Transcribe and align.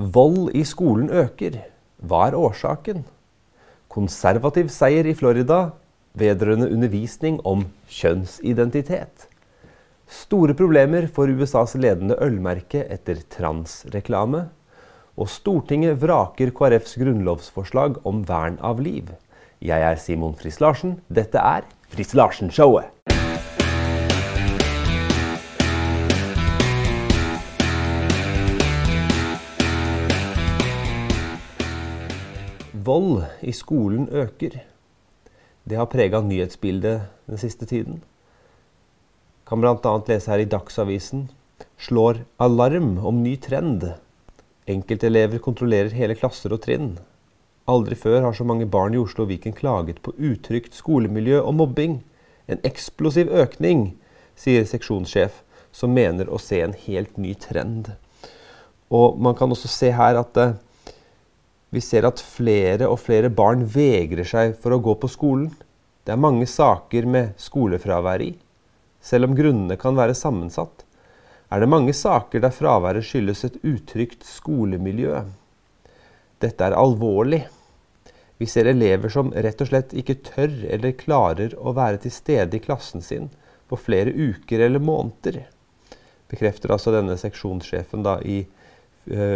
Vold 0.00 0.54
i 0.56 0.62
skolen 0.64 1.10
øker. 1.12 1.58
Hva 2.00 2.30
er 2.30 2.34
årsaken? 2.38 3.02
Konservativ 3.92 4.70
seier 4.72 5.04
i 5.04 5.12
Florida 5.12 5.74
vedrørende 6.16 6.70
undervisning 6.72 7.36
om 7.44 7.66
kjønnsidentitet. 7.84 9.26
Store 10.08 10.56
problemer 10.56 11.04
for 11.04 11.28
USAs 11.28 11.76
ledende 11.76 12.16
ølmerke 12.16 12.86
etter 12.88 13.20
transreklame. 13.28 14.46
Og 15.20 15.28
Stortinget 15.28 16.00
vraker 16.00 16.54
KrFs 16.56 16.96
grunnlovsforslag 16.96 18.00
om 18.08 18.24
vern 18.24 18.56
av 18.64 18.80
liv. 18.80 19.12
Jeg 19.60 19.84
er 19.84 20.00
Simon 20.00 20.32
Friis 20.32 20.62
Larsen. 20.64 20.96
Dette 21.12 21.44
er 21.44 21.68
Friis 21.92 22.16
Larsen-showet. 22.16 22.88
Vold 32.84 33.24
i 33.40 33.52
skolen 33.52 34.06
øker. 34.08 34.54
Det 35.68 35.76
har 35.76 35.88
prega 35.90 36.20
nyhetsbildet 36.24 37.02
den 37.28 37.38
siste 37.38 37.66
tiden. 37.66 37.98
Kan 39.44 39.60
bl.a. 39.60 39.92
lese 40.08 40.30
her 40.30 40.40
i 40.40 40.48
Dagsavisen 40.48 41.26
slår 41.76 42.22
alarm 42.38 42.98
om 43.04 43.22
ny 43.22 43.34
trend. 43.36 43.84
Enkeltelever 44.70 45.42
kontrollerer 45.42 45.92
hele 45.92 46.16
klasser 46.16 46.54
og 46.54 46.62
trinn. 46.64 46.94
Aldri 47.68 47.98
før 47.98 48.22
har 48.28 48.38
så 48.38 48.46
mange 48.48 48.70
barn 48.70 48.94
i 48.94 49.02
Oslo 49.02 49.26
og 49.26 49.32
Viken 49.34 49.56
klaget 49.56 50.00
på 50.02 50.14
utrygt 50.16 50.78
skolemiljø 50.78 51.42
og 51.42 51.58
mobbing. 51.60 52.00
En 52.48 52.62
eksplosiv 52.64 53.28
økning, 53.28 53.90
sier 54.38 54.64
seksjonssjef, 54.64 55.42
som 55.72 55.92
mener 55.92 56.30
å 56.30 56.40
se 56.40 56.62
en 56.64 56.74
helt 56.86 57.18
ny 57.20 57.34
trend. 57.38 57.92
Og 58.90 59.20
man 59.20 59.36
kan 59.38 59.52
også 59.52 59.68
se 59.68 59.92
her 59.94 60.16
at 60.18 60.38
eh, 60.40 60.56
vi 61.70 61.80
ser 61.80 62.06
at 62.08 62.22
flere 62.22 62.88
og 62.90 62.98
flere 63.04 63.30
barn 63.30 63.62
vegrer 63.70 64.26
seg 64.26 64.56
for 64.58 64.74
å 64.74 64.82
gå 64.82 64.96
på 64.98 65.10
skolen. 65.10 65.50
Det 66.02 66.14
er 66.14 66.22
mange 66.22 66.48
saker 66.50 67.06
med 67.06 67.36
skolefravær 67.38 68.24
i. 68.24 68.32
Selv 69.00 69.28
om 69.28 69.36
grunnene 69.38 69.78
kan 69.80 69.94
være 69.96 70.16
sammensatt, 70.18 70.84
er 71.50 71.62
det 71.62 71.70
mange 71.70 71.94
saker 71.96 72.42
der 72.42 72.54
fraværet 72.54 73.06
skyldes 73.06 73.44
et 73.46 73.56
utrygt 73.66 74.26
skolemiljø. 74.26 75.22
Dette 76.42 76.66
er 76.66 76.76
alvorlig. 76.78 77.44
Vi 78.40 78.46
ser 78.48 78.70
elever 78.70 79.12
som 79.12 79.32
rett 79.34 79.62
og 79.62 79.70
slett 79.70 79.94
ikke 79.94 80.20
tør 80.26 80.52
eller 80.74 80.98
klarer 80.98 81.56
å 81.58 81.74
være 81.76 82.02
til 82.04 82.14
stede 82.14 82.56
i 82.56 82.62
klassen 82.64 83.02
sin 83.04 83.28
på 83.70 83.78
flere 83.78 84.14
uker 84.14 84.62
eller 84.66 84.82
måneder. 84.82 85.42
Bekrefter 86.30 86.72
altså 86.74 86.94
denne 86.94 87.18
seksjonssjefen 87.18 88.06
da 88.06 88.16
i 88.22 88.40
ø, 89.10 89.26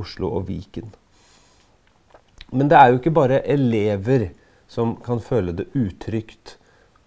Oslo 0.00 0.32
og 0.40 0.48
Viken. 0.48 0.88
Men 2.52 2.70
det 2.70 2.78
er 2.78 2.90
jo 2.90 3.00
ikke 3.00 3.14
bare 3.16 3.42
elever 3.44 4.30
som 4.68 4.96
kan 5.04 5.20
føle 5.20 5.52
det 5.56 5.68
utrygt 5.76 6.56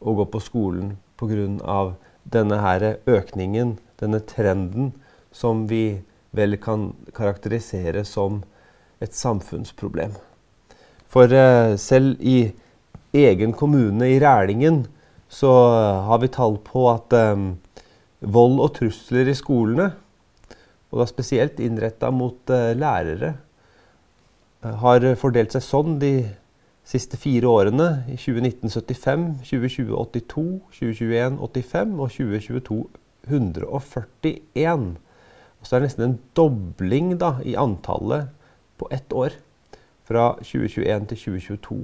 å 0.02 0.14
gå 0.18 0.26
på 0.34 0.42
skolen 0.42 0.98
pga. 1.18 1.94
denne 2.24 2.58
her 2.62 2.98
økningen, 3.10 3.80
denne 3.98 4.20
trenden, 4.20 4.94
som 5.32 5.68
vi 5.68 6.02
vel 6.32 6.58
kan 6.58 6.94
karakterisere 7.14 8.04
som 8.06 8.44
et 9.02 9.14
samfunnsproblem. 9.14 10.14
For 11.10 11.26
uh, 11.28 11.76
selv 11.78 12.22
i 12.22 12.54
egen 13.14 13.54
kommune, 13.54 14.06
i 14.08 14.20
Rælingen, 14.20 14.86
så 15.28 15.52
har 16.08 16.22
vi 16.22 16.28
tall 16.28 16.58
på 16.64 16.86
at 16.92 17.14
um, 17.34 17.58
vold 18.20 18.60
og 18.62 18.74
trusler 18.78 19.32
i 19.32 19.36
skolene, 19.36 19.92
og 20.92 21.02
da 21.02 21.08
spesielt 21.10 21.60
innretta 21.64 22.12
mot 22.12 22.52
uh, 22.54 22.72
lærere, 22.78 23.34
har 24.62 25.06
fordelt 25.18 25.56
seg 25.56 25.64
sånn 25.66 26.00
de 26.02 26.14
siste 26.88 27.18
fire 27.18 27.50
årene. 27.50 28.04
I 28.12 28.18
2019 28.18 28.70
75, 28.70 29.24
2020 29.48 29.96
82, 29.98 30.44
2021 30.78 31.40
85 31.42 31.96
og 31.98 32.12
2022 32.18 32.82
141. 33.30 34.86
Og 35.62 35.68
så 35.68 35.76
er 35.76 35.82
det 35.82 35.90
nesten 35.90 36.08
en 36.08 36.20
dobling 36.38 37.16
da, 37.22 37.36
i 37.46 37.58
antallet 37.58 38.32
på 38.82 38.90
ett 38.94 39.14
år. 39.14 39.38
Fra 40.06 40.34
2021 40.42 41.10
til 41.12 41.22
2022. 41.26 41.82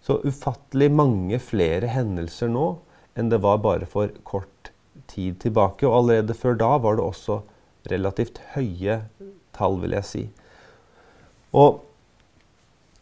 Så 0.00 0.20
ufattelig 0.24 0.88
mange 0.92 1.40
flere 1.42 1.90
hendelser 1.92 2.48
nå 2.52 2.78
enn 3.18 3.28
det 3.32 3.40
var 3.44 3.60
bare 3.60 3.88
for 3.90 4.12
kort 4.24 4.70
tid 5.10 5.40
tilbake. 5.42 5.88
Og 5.88 6.04
allerede 6.04 6.36
før 6.36 6.56
da 6.60 6.76
var 6.80 6.96
det 6.96 7.04
også 7.04 7.40
relativt 7.90 8.40
høye 8.54 9.02
tall, 9.56 9.80
vil 9.82 9.96
jeg 9.98 10.08
si. 10.08 10.22
Og 11.56 11.80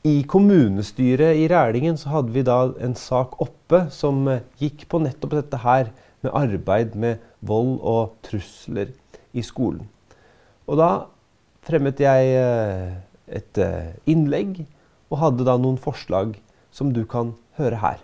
i 0.09 0.23
kommunestyret 0.25 1.37
i 1.37 1.49
Rælingen 1.51 1.99
så 2.01 2.09
hadde 2.15 2.33
vi 2.33 2.45
da 2.47 2.71
en 2.81 2.95
sak 2.97 3.37
oppe 3.43 3.85
som 3.93 4.23
eh, 4.31 4.45
gikk 4.61 4.87
på 4.89 5.01
nettopp 5.03 5.35
dette 5.37 5.61
her 5.65 5.91
med 6.25 6.33
arbeid 6.33 6.95
med 6.95 7.21
vold 7.45 7.79
og 7.83 8.15
trusler 8.25 8.95
i 9.35 9.45
skolen. 9.45 9.89
Og 10.67 10.81
da 10.81 10.91
fremmet 11.67 12.01
jeg 12.01 12.33
eh, 12.39 12.97
et 13.29 13.61
eh, 13.61 13.93
innlegg 14.09 14.63
og 15.11 15.21
hadde 15.23 15.45
da 15.49 15.59
noen 15.61 15.81
forslag 15.81 16.39
som 16.73 16.95
du 16.95 17.05
kan 17.09 17.35
høre 17.59 17.83
her. 17.83 18.01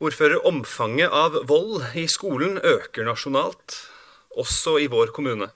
Ordfører, 0.00 0.40
omfanget 0.48 1.12
av 1.12 1.42
vold 1.46 1.84
i 2.00 2.06
skolen 2.08 2.56
øker 2.64 3.04
nasjonalt, 3.04 3.76
også 4.32 4.78
i 4.80 4.88
vår 4.88 5.12
kommune. 5.12 5.50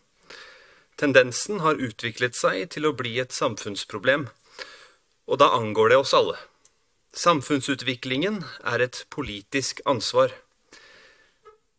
Tendensen 0.97 1.60
har 1.65 1.81
utviklet 1.82 2.37
seg 2.38 2.69
til 2.77 2.87
å 2.87 2.94
bli 2.94 3.16
et 3.19 3.34
samfunnsproblem, 3.34 4.28
og 5.27 5.41
da 5.43 5.50
angår 5.56 5.91
det 5.91 6.00
oss 6.05 6.15
alle. 6.15 6.38
Samfunnsutviklingen 7.15 8.43
er 8.66 8.82
et 8.84 9.04
politisk 9.10 9.83
ansvar. 9.91 10.33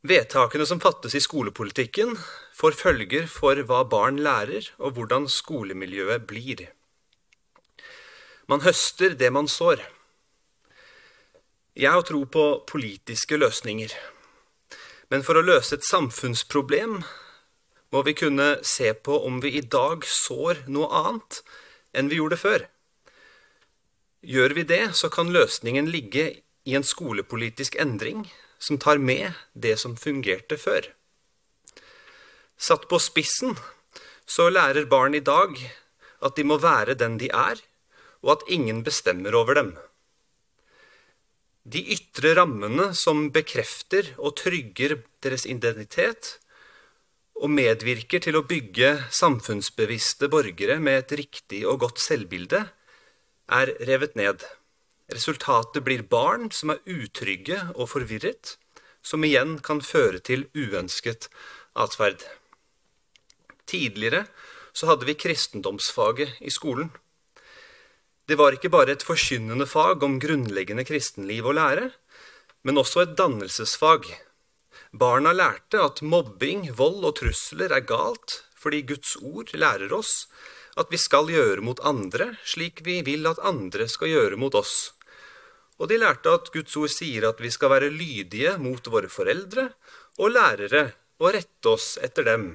Vedtakene 0.05 0.67
som 0.67 0.79
fattes 0.83 1.15
i 1.17 1.23
skolepolitikken, 1.23 2.13
får 2.55 2.77
følger 2.79 3.27
for 3.31 3.59
hva 3.67 3.81
barn 3.89 4.19
lærer, 4.23 4.67
og 4.77 4.95
hvordan 4.95 5.27
skolemiljøet 5.31 6.27
blir. 6.29 6.67
Man 8.47 8.61
høster 8.61 9.15
det 9.17 9.31
man 9.33 9.47
sår. 9.49 9.81
Jeg 11.75 11.91
har 11.91 12.05
tro 12.07 12.21
på 12.29 12.45
politiske 12.69 13.39
løsninger. 13.39 13.91
Men 15.09 15.25
for 15.25 15.39
å 15.39 15.43
løse 15.43 15.75
et 15.75 15.87
samfunnsproblem 15.87 16.99
må 17.93 18.01
vi 18.05 18.15
kunne 18.17 18.47
se 18.65 18.93
på 18.93 19.19
om 19.27 19.41
vi 19.43 19.55
i 19.59 19.61
dag 19.61 20.05
sår 20.07 20.65
noe 20.71 20.89
annet 21.01 21.41
enn 21.95 22.09
vi 22.11 22.19
gjorde 22.19 22.39
før. 22.39 22.65
Gjør 24.25 24.55
vi 24.57 24.65
det, 24.65 24.83
så 24.97 25.11
kan 25.13 25.29
løsningen 25.33 25.91
ligge 25.93 26.25
i 26.65 26.75
en 26.77 26.85
skolepolitisk 26.85 27.77
endring 27.81 28.25
som 28.57 28.79
tar 28.81 28.97
med 28.97 29.37
det 29.53 29.75
som 29.81 29.93
fungerte 29.99 30.57
før. 30.57 30.87
Satt 32.57 32.87
på 32.89 32.99
spissen 33.03 33.53
så 34.25 34.49
lærer 34.49 34.87
barn 34.89 35.13
i 35.13 35.23
dag 35.23 35.59
at 36.25 36.37
de 36.37 36.45
må 36.47 36.57
være 36.61 36.95
den 36.97 37.19
de 37.21 37.29
er, 37.29 37.59
og 38.25 38.37
at 38.37 38.47
ingen 38.49 38.81
bestemmer 38.83 39.35
over 39.37 39.59
dem. 39.59 39.75
De 41.65 41.81
ytre 41.93 42.33
rammene 42.37 42.91
som 42.97 43.27
bekrefter 43.33 44.13
og 44.17 44.37
trygger 44.41 44.99
deres 45.25 45.45
identitet, 45.49 46.37
og 47.35 47.51
medvirker 47.51 48.23
til 48.23 48.37
å 48.39 48.45
bygge 48.47 48.91
samfunnsbevisste 49.13 50.29
borgere 50.31 50.79
med 50.79 51.01
et 51.01 51.15
riktig 51.19 51.65
og 51.67 51.81
godt 51.83 51.99
selvbilde, 52.03 52.61
er 53.51 53.73
revet 53.87 54.15
ned. 54.17 54.45
Resultatet 55.11 55.83
blir 55.85 56.05
barn 56.09 56.49
som 56.55 56.71
er 56.73 56.81
utrygge 56.89 57.59
og 57.75 57.91
forvirret, 57.91 58.55
som 59.05 59.23
igjen 59.27 59.59
kan 59.61 59.83
føre 59.85 60.21
til 60.23 60.47
uønsket 60.57 61.27
atferd. 61.77 62.23
Tidligere 63.69 64.25
så 64.75 64.89
hadde 64.89 65.07
vi 65.07 65.17
kristendomsfaget 65.19 66.41
i 66.41 66.53
skolen. 66.53 66.89
Det 68.25 68.39
var 68.39 68.55
ikke 68.57 68.73
bare 68.73 68.95
et 68.95 69.05
forkynnende 69.05 69.67
fag 69.69 70.01
om 70.03 70.17
grunnleggende 70.21 70.85
kristenliv 70.87 71.45
og 71.45 71.59
lære, 71.59 71.91
men 72.65 72.81
også 72.81 73.03
et 73.03 73.13
dannelsesfag 73.19 74.07
Barna 74.95 75.33
lærte 75.35 75.81
at 75.83 75.99
mobbing, 76.07 76.69
vold 76.71 77.03
og 77.03 77.17
trusler 77.19 77.73
er 77.75 77.83
galt, 77.83 78.45
fordi 78.55 78.79
Guds 78.87 79.17
ord 79.19 79.49
lærer 79.51 79.91
oss 79.91 80.29
at 80.79 80.87
vi 80.91 80.99
skal 80.99 81.27
gjøre 81.31 81.63
mot 81.67 81.81
andre 81.83 82.29
slik 82.47 82.79
vi 82.85 83.01
vil 83.03 83.27
at 83.27 83.41
andre 83.43 83.89
skal 83.91 84.13
gjøre 84.13 84.39
mot 84.39 84.55
oss. 84.55 84.93
Og 85.83 85.89
de 85.91 85.97
lærte 85.99 86.31
at 86.31 86.47
Guds 86.53 86.77
ord 86.79 86.93
sier 86.93 87.27
at 87.27 87.41
vi 87.43 87.51
skal 87.51 87.73
være 87.73 87.91
lydige 87.91 88.53
mot 88.61 88.87
våre 88.87 89.09
foreldre 89.11 89.65
og 90.15 90.31
lærere 90.31 90.85
og 91.19 91.33
rette 91.35 91.73
oss 91.73 91.97
etter 91.99 92.29
dem. 92.29 92.45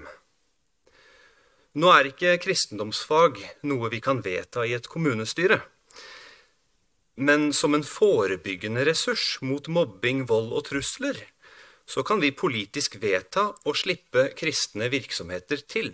Nå 1.76 1.90
er 1.92 2.08
ikke 2.08 2.38
kristendomsfag 2.40 3.36
noe 3.68 3.90
vi 3.92 4.00
kan 4.00 4.24
vedta 4.24 4.64
i 4.64 4.72
et 4.78 4.88
kommunestyre. 4.88 5.60
Men 7.20 7.50
som 7.52 7.76
en 7.76 7.84
forebyggende 7.84 8.86
ressurs 8.88 9.36
mot 9.44 9.68
mobbing, 9.68 10.24
vold 10.32 10.54
og 10.56 10.64
trusler 10.70 11.20
så 11.90 12.04
kan 12.06 12.22
vi 12.22 12.30
politisk 12.30 13.00
vedta 13.02 13.48
å 13.66 13.74
slippe 13.74 14.28
kristne 14.38 14.86
virksomheter 14.92 15.64
til. 15.66 15.90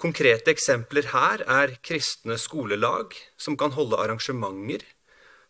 Konkrete 0.00 0.50
eksempler 0.54 1.10
her 1.12 1.44
er 1.44 1.76
kristne 1.84 2.38
skolelag 2.40 3.12
som 3.36 3.58
kan 3.60 3.74
holde 3.76 4.00
arrangementer, 4.00 4.82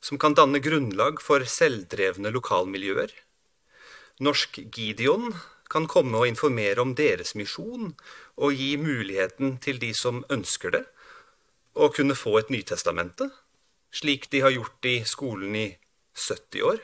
som 0.05 0.19
kan 0.21 0.35
danne 0.37 0.61
grunnlag 0.61 1.23
for 1.25 1.47
selvdrevne 1.49 2.33
lokalmiljøer. 2.35 3.13
Norsk 4.21 4.59
Gideon 4.75 5.33
kan 5.71 5.87
komme 5.91 6.21
og 6.21 6.29
informere 6.29 6.83
om 6.83 6.93
deres 6.99 7.33
misjon 7.39 7.95
og 8.37 8.59
gi 8.59 8.75
muligheten 8.79 9.57
til 9.65 9.81
de 9.83 9.95
som 9.97 10.21
ønsker 10.31 10.75
det, 10.75 10.85
å 11.75 11.89
kunne 11.91 12.15
få 12.15 12.37
et 12.39 12.53
Nytestamente, 12.55 13.31
slik 13.95 14.29
de 14.31 14.43
har 14.45 14.55
gjort 14.55 14.91
i 14.91 14.99
skolen 15.09 15.57
i 15.59 15.67
70 16.15 16.67
år. 16.69 16.83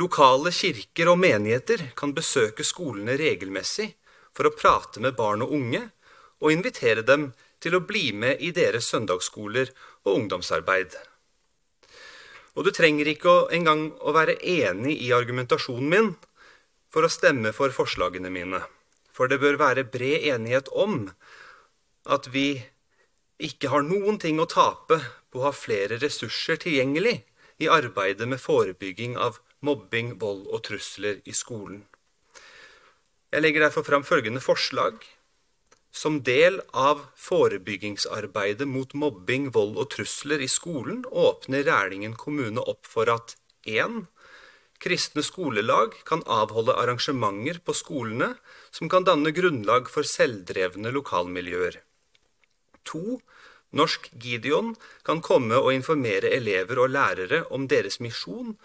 Lokale 0.00 0.48
kirker 0.56 1.10
og 1.12 1.18
menigheter 1.20 1.90
kan 1.96 2.14
besøke 2.16 2.64
skolene 2.64 3.18
regelmessig 3.20 3.90
for 4.32 4.48
å 4.48 4.54
prate 4.56 5.02
med 5.04 5.18
barn 5.18 5.44
og 5.44 5.52
unge 5.52 5.82
og 6.40 6.52
invitere 6.54 7.04
dem 7.04 7.30
til 7.62 7.76
å 7.76 7.84
bli 7.84 8.08
med 8.16 8.40
i 8.40 8.50
deres 8.56 8.88
søndagsskoler 8.88 9.68
og 10.06 10.14
ungdomsarbeid. 10.14 10.96
Og 12.56 12.66
du 12.66 12.72
trenger 12.74 13.08
ikke 13.12 13.34
engang 13.54 13.90
å 14.00 14.14
være 14.16 14.38
enig 14.40 14.96
i 15.04 15.12
argumentasjonen 15.16 15.92
min 15.92 16.10
for 16.92 17.04
å 17.04 17.12
stemme 17.12 17.52
for 17.56 17.72
forslagene 17.72 18.32
mine, 18.32 18.60
for 19.12 19.28
det 19.28 19.40
bør 19.44 19.60
være 19.60 19.86
bred 19.92 20.24
enighet 20.32 20.72
om 20.72 21.06
at 22.08 22.28
vi 22.32 22.64
ikke 23.42 23.70
har 23.72 23.84
noen 23.84 24.18
ting 24.20 24.40
å 24.40 24.48
tape 24.48 24.98
på 25.32 25.40
å 25.40 25.48
ha 25.48 25.54
flere 25.56 26.00
ressurser 26.00 26.60
tilgjengelig 26.64 27.22
i 27.62 27.70
arbeidet 27.70 28.28
med 28.28 28.40
forebygging 28.40 29.16
av 29.20 29.38
mobbing, 29.66 30.16
vold 30.20 30.46
og 30.52 30.64
trusler 30.68 31.22
i 31.24 31.34
skolen. 31.36 31.84
Jeg 33.32 33.44
legger 33.44 33.66
derfor 33.66 33.86
fram 33.86 34.04
følgende 34.04 34.42
forslag. 34.44 34.98
Som 35.92 36.22
del 36.24 36.58
av 36.72 37.06
forebyggingsarbeidet 37.20 38.68
mot 38.68 38.94
mobbing, 38.96 39.50
vold 39.52 39.76
og 39.80 39.90
trusler 39.92 40.40
i 40.40 40.48
skolen 40.48 41.04
åpner 41.08 41.66
Rælingen 41.68 42.16
kommune 42.16 42.64
opp 42.64 42.88
for 42.88 43.08
at 43.12 43.36
1. 43.68 44.04
Kristne 44.82 45.22
skolelag 45.22 45.94
kan 46.08 46.24
avholde 46.26 46.74
arrangementer 46.74 47.60
på 47.62 47.74
skolene 47.76 48.32
som 48.74 48.88
kan 48.90 49.04
danne 49.06 49.30
grunnlag 49.36 49.90
for 49.92 50.02
selvdrevne 50.08 50.90
lokalmiljøer. 50.96 51.76
2. 52.88 53.20
Norsk 53.78 54.08
Gideon 54.20 54.72
kan 55.06 55.22
komme 55.24 55.60
og 55.60 55.72
informere 55.72 56.32
elever 56.34 56.80
og 56.82 56.90
lærere 56.96 57.44
om 57.54 57.68
deres 57.70 58.00
misjon, 58.02 58.56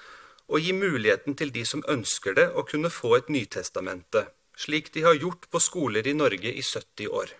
og 0.48 0.64
gi 0.64 0.74
muligheten 0.74 1.36
til 1.36 1.52
de 1.56 1.64
som 1.68 1.84
ønsker 1.92 2.36
det, 2.38 2.48
å 2.56 2.64
kunne 2.68 2.92
få 2.94 3.18
et 3.18 3.32
Nytestamente, 3.34 4.28
slik 4.58 4.92
de 4.96 5.04
har 5.06 5.20
gjort 5.20 5.50
på 5.52 5.62
skoler 5.62 6.08
i 6.08 6.16
Norge 6.16 6.54
i 6.54 6.64
70 6.64 7.12
år. 7.12 7.34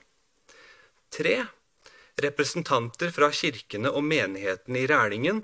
3. 1.16 1.38
Representanter 2.22 3.14
fra 3.16 3.30
kirkene 3.32 3.92
og 3.94 4.04
menighetene 4.04 4.84
i 4.84 4.90
Rælingen 4.90 5.44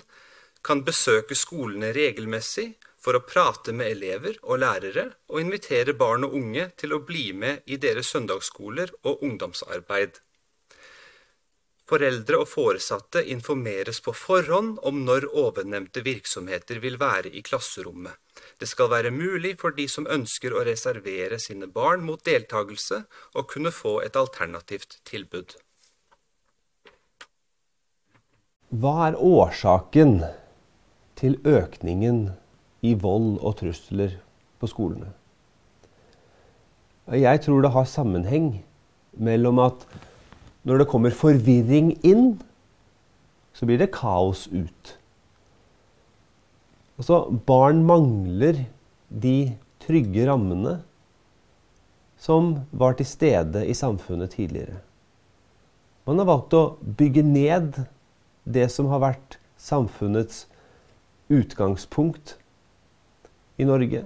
kan 0.64 0.82
besøke 0.84 1.36
skolene 1.38 1.92
regelmessig 1.96 2.74
for 3.04 3.16
å 3.16 3.24
prate 3.24 3.72
med 3.76 3.92
elever 3.92 4.38
og 4.42 4.62
lærere 4.62 5.10
og 5.28 5.40
invitere 5.42 5.96
barn 5.96 6.24
og 6.26 6.36
unge 6.38 6.70
til 6.80 6.96
å 6.96 7.02
bli 7.04 7.30
med 7.36 7.64
i 7.68 7.76
deres 7.80 8.12
søndagsskoler 8.14 8.94
og 9.04 9.24
ungdomsarbeid. 9.26 10.23
Foreldre 11.84 12.38
og 12.40 12.48
foresatte 12.48 13.20
informeres 13.28 13.98
på 14.00 14.14
forhånd 14.16 14.78
om 14.88 15.02
når 15.04 15.26
ovennevnte 15.36 16.00
virksomheter 16.06 16.78
vil 16.80 16.96
være 17.00 17.28
i 17.28 17.42
klasserommet. 17.44 18.16
Det 18.56 18.68
skal 18.70 18.88
være 18.88 19.12
mulig 19.12 19.58
for 19.60 19.76
de 19.76 19.84
som 19.90 20.08
ønsker 20.08 20.54
å 20.56 20.62
reservere 20.64 21.36
sine 21.42 21.68
barn 21.68 22.06
mot 22.06 22.22
deltakelse, 22.24 23.02
å 23.36 23.44
kunne 23.44 23.72
få 23.74 23.98
et 24.06 24.16
alternativt 24.16 24.96
tilbud. 25.04 25.52
Hva 28.72 28.94
er 29.10 29.20
årsaken 29.20 30.16
til 31.20 31.36
økningen 31.44 32.32
i 32.80 32.94
vold 32.96 33.36
og 33.44 33.58
trusler 33.60 34.16
på 34.58 34.72
skolene? 34.72 35.12
Jeg 37.12 37.44
tror 37.44 37.60
det 37.60 37.74
har 37.76 37.84
sammenheng 37.84 38.48
mellom 39.20 39.60
at 39.60 39.84
når 40.64 40.80
det 40.80 40.88
kommer 40.90 41.14
forvirring 41.14 41.92
inn, 42.06 42.38
så 43.54 43.68
blir 43.68 43.78
det 43.80 43.92
kaos 43.94 44.46
ut. 44.50 44.94
Altså, 46.98 47.24
barn 47.46 47.82
mangler 47.86 48.64
de 49.08 49.54
trygge 49.84 50.26
rammene 50.28 50.78
som 52.24 52.54
var 52.72 52.96
til 52.96 53.08
stede 53.08 53.64
i 53.68 53.76
samfunnet 53.76 54.36
tidligere. 54.38 54.80
Man 56.08 56.20
har 56.20 56.28
valgt 56.28 56.56
å 56.56 56.64
bygge 56.80 57.24
ned 57.26 57.82
det 58.44 58.68
som 58.72 58.88
har 58.92 59.02
vært 59.02 59.38
samfunnets 59.60 60.44
utgangspunkt 61.32 62.36
i 63.60 63.66
Norge, 63.68 64.04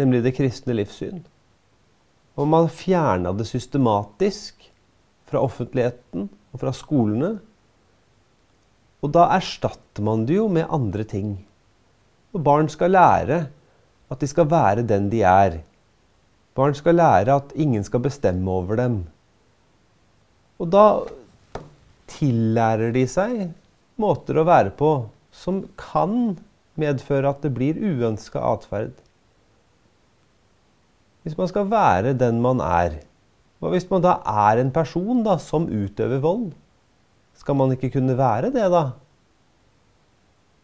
nemlig 0.00 0.22
det 0.24 0.34
kristne 0.36 0.76
livssyn. 0.76 1.24
Og 2.34 2.48
man 2.50 2.70
fjerna 2.72 3.32
det 3.36 3.46
systematisk 3.46 4.70
fra 5.30 5.42
offentligheten 5.44 6.28
og 6.52 6.62
fra 6.62 6.72
skolene. 6.76 7.36
Og 9.04 9.12
da 9.12 9.26
erstatter 9.36 10.04
man 10.04 10.24
det 10.28 10.38
jo 10.38 10.48
med 10.48 10.70
andre 10.72 11.04
ting. 11.08 11.36
Og 12.34 12.42
barn 12.46 12.70
skal 12.72 12.94
lære 12.94 13.44
at 14.12 14.20
de 14.20 14.28
skal 14.30 14.48
være 14.50 14.86
den 14.86 15.10
de 15.12 15.22
er. 15.26 15.60
Barn 16.54 16.74
skal 16.76 16.98
lære 17.00 17.34
at 17.34 17.52
ingen 17.54 17.84
skal 17.84 18.02
bestemme 18.04 18.50
over 18.50 18.78
dem. 18.78 19.02
Og 20.58 20.70
da 20.70 20.86
tillærer 22.10 22.92
de 22.94 23.04
seg 23.10 23.48
måter 24.00 24.38
å 24.38 24.46
være 24.46 24.74
på 24.78 24.92
som 25.34 25.64
kan 25.78 26.36
medføre 26.78 27.30
at 27.30 27.42
det 27.42 27.52
blir 27.54 27.78
uønska 27.78 28.42
atferd. 28.54 28.94
Hvis 31.24 31.36
man 31.38 31.50
skal 31.50 31.70
være 31.70 32.14
den 32.20 32.40
man 32.44 32.60
er, 32.62 33.00
hva 33.64 33.72
hvis 33.72 33.88
man 33.88 34.04
da 34.04 34.18
er 34.28 34.60
en 34.60 34.70
person 34.74 35.22
da, 35.24 35.38
som 35.40 35.64
utøver 35.64 36.20
vold? 36.20 36.50
Skal 37.40 37.56
man 37.56 37.72
ikke 37.72 37.94
kunne 37.96 38.16
være 38.18 38.52
det, 38.52 38.66
da? 38.70 38.90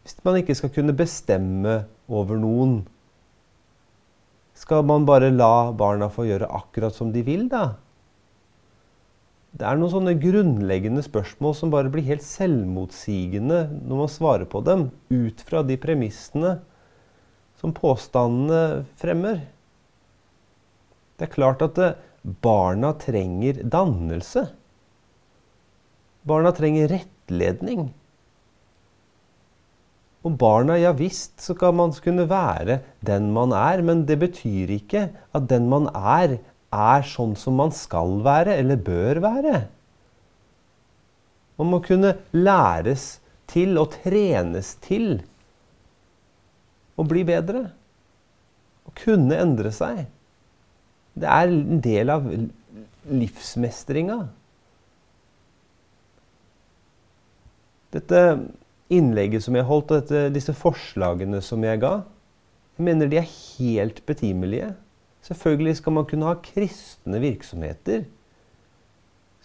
Hvis 0.05 0.19
man 0.25 0.37
ikke 0.37 0.55
skal 0.57 0.71
kunne 0.73 0.93
bestemme 0.97 1.81
over 2.09 2.37
noen, 2.37 2.81
skal 4.57 4.85
man 4.85 5.07
bare 5.09 5.31
la 5.33 5.71
barna 5.73 6.11
få 6.13 6.27
gjøre 6.27 6.49
akkurat 6.53 6.93
som 6.93 7.09
de 7.13 7.23
vil, 7.25 7.47
da? 7.49 7.71
Det 9.51 9.65
er 9.67 9.79
noen 9.79 9.91
sånne 9.91 10.13
grunnleggende 10.21 11.01
spørsmål 11.03 11.57
som 11.57 11.73
bare 11.73 11.89
blir 11.91 12.05
helt 12.07 12.23
selvmotsigende 12.23 13.65
når 13.81 14.03
man 14.03 14.11
svarer 14.13 14.47
på 14.47 14.61
dem, 14.63 14.91
ut 15.09 15.41
fra 15.43 15.65
de 15.65 15.75
premissene 15.81 16.59
som 17.59 17.73
påstandene 17.75 18.85
fremmer. 19.01 19.41
Det 21.19 21.27
er 21.27 21.33
klart 21.35 21.65
at 21.65 21.75
det, 21.77 21.89
barna 22.21 22.93
trenger 23.01 23.63
dannelse. 23.63 24.45
Barna 26.27 26.51
trenger 26.53 26.91
rettledning. 26.91 27.89
Og 30.21 30.37
barna, 30.37 30.77
ja 30.77 30.91
visst 30.93 31.41
så 31.41 31.55
kan 31.57 31.75
man 31.79 31.93
kunne 31.97 32.27
være 32.29 32.81
den 33.01 33.31
man 33.33 33.55
er, 33.57 33.81
men 33.81 34.05
det 34.05 34.19
betyr 34.21 34.69
ikke 34.77 35.07
at 35.33 35.47
den 35.49 35.65
man 35.71 35.89
er, 35.97 36.37
er 36.71 37.07
sånn 37.09 37.33
som 37.35 37.57
man 37.57 37.73
skal 37.73 38.19
være 38.25 38.53
eller 38.61 38.77
bør 38.77 39.23
være. 39.23 39.63
Man 41.57 41.73
må 41.73 41.81
kunne 41.85 42.15
læres 42.37 43.17
til 43.49 43.75
og 43.81 43.95
trenes 43.97 44.75
til 44.85 45.19
å 46.97 47.05
bli 47.07 47.25
bedre. 47.27 47.65
Å 48.85 48.93
kunne 48.97 49.37
endre 49.41 49.73
seg. 49.73 50.05
Det 51.13 51.27
er 51.27 51.49
en 51.51 51.81
del 51.83 52.11
av 52.13 52.27
livsmestringa. 53.11 54.19
Dette 57.91 58.21
innlegget 58.91 59.43
som 59.43 59.55
jeg 59.57 59.67
holdt, 59.67 59.91
og 59.91 60.03
dette, 60.03 60.31
disse 60.35 60.55
forslagene 60.55 61.41
som 61.43 61.63
jeg 61.65 61.81
ga, 61.83 61.97
jeg 62.77 62.87
mener 62.87 63.11
de 63.11 63.19
er 63.19 63.27
helt 63.27 63.99
betimelige. 64.07 64.71
Selvfølgelig 65.27 65.77
skal 65.77 65.95
man 65.97 66.07
kunne 66.09 66.29
ha 66.29 66.39
kristne 66.41 67.19
virksomheter 67.21 68.07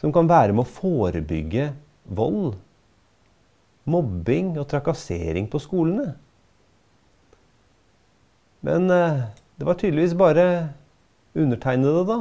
som 0.00 0.12
kan 0.12 0.28
være 0.28 0.54
med 0.54 0.64
å 0.64 0.70
forebygge 0.76 1.70
vold, 2.16 2.54
mobbing 3.88 4.54
og 4.60 4.68
trakassering 4.70 5.48
på 5.50 5.60
skolene. 5.62 6.14
Men 8.66 8.90
eh, 8.92 9.26
det 9.56 9.68
var 9.68 9.78
tydeligvis 9.80 10.16
bare 10.18 10.46
undertegnede, 11.36 12.04
da, 12.08 12.18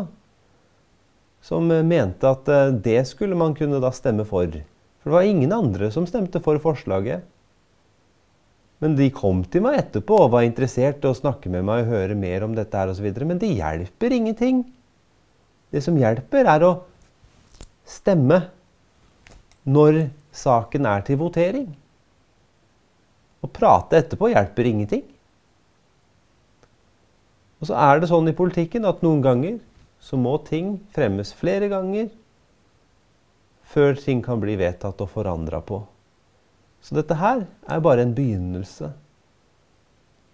som 1.45 1.69
mente 1.69 2.29
at 2.29 2.49
eh, 2.49 2.73
det 2.85 3.03
skulle 3.09 3.37
man 3.37 3.55
kunne 3.57 3.81
da 3.83 3.91
stemme 3.93 4.25
for. 4.27 4.49
For 5.01 5.11
det 5.11 5.15
var 5.15 5.29
ingen 5.29 5.53
andre 5.53 5.91
som 5.93 6.07
stemte 6.09 6.41
for 6.41 6.57
forslaget. 6.61 7.25
Men 8.83 8.97
de 8.97 9.07
kom 9.13 9.43
til 9.47 9.63
meg 9.63 9.77
etterpå 9.79 10.17
og 10.25 10.33
var 10.33 10.45
interessert 10.47 11.05
i 11.05 11.09
å 11.09 11.15
snakke 11.15 11.49
med 11.53 11.63
meg 11.67 11.85
og 11.85 11.93
høre 11.93 12.17
mer 12.17 12.43
om 12.43 12.57
dette 12.57 12.75
her 12.75 12.91
osv. 12.91 13.07
Men 13.23 13.39
det 13.41 13.53
hjelper 13.55 14.17
ingenting. 14.17 14.65
Det 15.71 15.83
som 15.85 15.97
hjelper, 15.99 16.49
er 16.49 16.65
å 16.65 16.73
stemme 17.87 18.41
når 19.65 20.07
saken 20.35 20.89
er 20.89 21.05
til 21.07 21.21
votering. 21.21 21.69
Å 23.45 23.49
prate 23.53 24.01
etterpå 24.01 24.33
hjelper 24.33 24.69
ingenting. 24.69 25.05
Og 27.65 27.71
så 27.71 27.77
er 27.81 27.97
det 27.97 28.11
sånn 28.11 28.29
i 28.29 28.35
politikken 28.37 28.83
at 28.85 28.99
noen 29.01 29.23
ganger 29.25 29.55
så 29.97 30.19
må 30.21 30.35
ting 30.45 30.75
fremmes 30.93 31.31
flere 31.33 31.65
ganger 31.71 32.11
før 33.65 33.97
ting 33.97 34.21
kan 34.21 34.37
bli 34.37 34.53
vedtatt 34.59 35.01
og 35.01 35.09
forandra 35.09 35.63
på. 35.65 35.79
Så 36.85 36.93
dette 36.93 37.17
her 37.17 37.47
er 37.65 37.81
bare 37.81 38.05
en 38.05 38.13
begynnelse. 38.13 38.91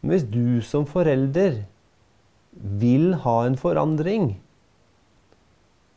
Men 0.01 0.11
hvis 0.11 0.27
du 0.27 0.59
som 0.67 0.83
forelder 0.83 1.61
vil 2.51 3.13
ha 3.23 3.37
en 3.47 3.55
forandring, 3.55 4.33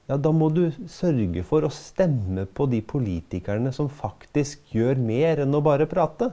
ja, 0.06 0.14
da 0.14 0.30
må 0.30 0.52
du 0.54 0.68
sørge 0.86 1.42
for 1.50 1.66
å 1.66 1.74
stemme 1.74 2.46
på 2.46 2.70
de 2.70 2.78
politikerne 2.78 3.74
som 3.74 3.90
faktisk 3.90 4.62
gjør 4.70 5.02
mer 5.02 5.42
enn 5.42 5.58
å 5.58 5.66
bare 5.66 5.90
prate, 5.90 6.30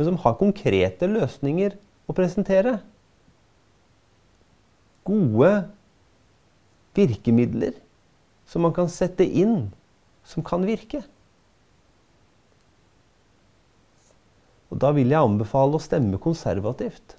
men 0.00 0.08
som 0.08 0.22
har 0.24 0.40
konkrete 0.40 1.12
løsninger 1.12 1.76
å 2.08 2.16
presentere. 2.16 2.78
Gode 5.08 5.52
virkemidler 6.98 7.76
som 8.48 8.64
man 8.64 8.74
kan 8.76 8.88
sette 8.92 9.24
inn, 9.24 9.68
som 10.24 10.44
kan 10.44 10.64
virke. 10.66 11.02
Og 14.68 14.80
Da 14.80 14.92
vil 14.92 15.08
jeg 15.12 15.24
anbefale 15.24 15.78
å 15.78 15.82
stemme 15.82 16.20
konservativt. 16.20 17.16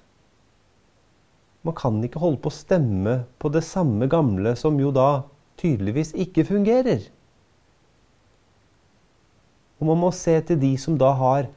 Man 1.66 1.76
kan 1.76 1.98
ikke 2.04 2.22
holde 2.22 2.40
på 2.40 2.50
å 2.50 2.56
stemme 2.56 3.16
på 3.42 3.50
det 3.52 3.62
samme 3.66 4.08
gamle 4.10 4.54
som 4.56 4.78
jo 4.80 4.92
da 4.94 5.24
tydeligvis 5.60 6.14
ikke 6.16 6.46
fungerer. 6.48 7.02
Og 9.80 9.90
man 9.90 10.00
må 10.00 10.10
se 10.14 10.36
til 10.46 10.60
de 10.60 10.72
som 10.80 10.96
da 11.00 11.10
har 11.16 11.50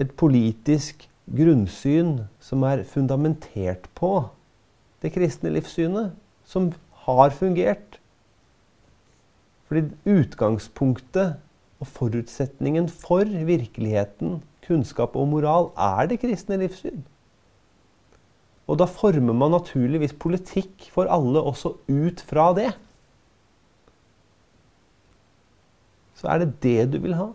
et 0.00 0.12
politisk 0.16 1.06
grunnsyn 1.26 2.26
som 2.40 2.64
er 2.68 2.84
fundamentert 2.88 3.88
på 3.96 4.28
det 5.06 5.14
kristne 5.14 5.54
livssynet, 5.54 6.12
som 6.46 6.72
har 7.06 7.30
fungert. 7.34 8.00
Fordi 9.66 9.88
utgangspunktet 10.06 11.38
og 11.80 11.90
forutsetningen 11.90 12.88
for 12.90 13.24
virkeligheten, 13.24 14.40
kunnskap 14.66 15.14
og 15.18 15.28
moral 15.30 15.70
er 15.78 16.08
det 16.10 16.20
kristne 16.22 16.58
livssyn. 16.60 17.04
Og 18.66 18.80
da 18.80 18.88
former 18.90 19.34
man 19.36 19.54
naturligvis 19.54 20.16
politikk 20.18 20.88
for 20.94 21.10
alle 21.12 21.42
også 21.42 21.76
ut 21.86 22.22
fra 22.26 22.48
det. 22.56 22.72
Så 26.16 26.30
er 26.32 26.42
det 26.42 26.54
det 26.64 26.80
du 26.94 26.98
vil 27.04 27.14
ha, 27.14 27.28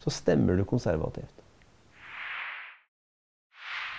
så 0.00 0.10
stemmer 0.10 0.56
du 0.56 0.64
konservativt. 0.64 1.39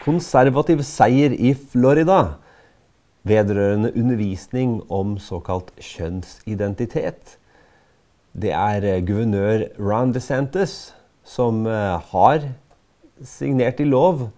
Konservativ 0.02 0.82
seier 0.82 1.34
i 1.38 1.52
Florida 1.54 2.40
vedrørende 3.28 3.92
undervisning 3.94 4.80
om 4.90 5.18
såkalt 5.22 5.70
kjønnsidentitet. 5.78 7.36
Det 8.34 8.50
er 8.56 8.86
eh, 8.88 9.02
guvernør 9.06 9.68
Ron 9.78 10.14
DeSantis 10.16 10.96
som 11.28 11.68
eh, 11.70 12.00
har 12.12 12.48
signert 13.22 13.82
i 13.84 13.86
lov 13.86 14.30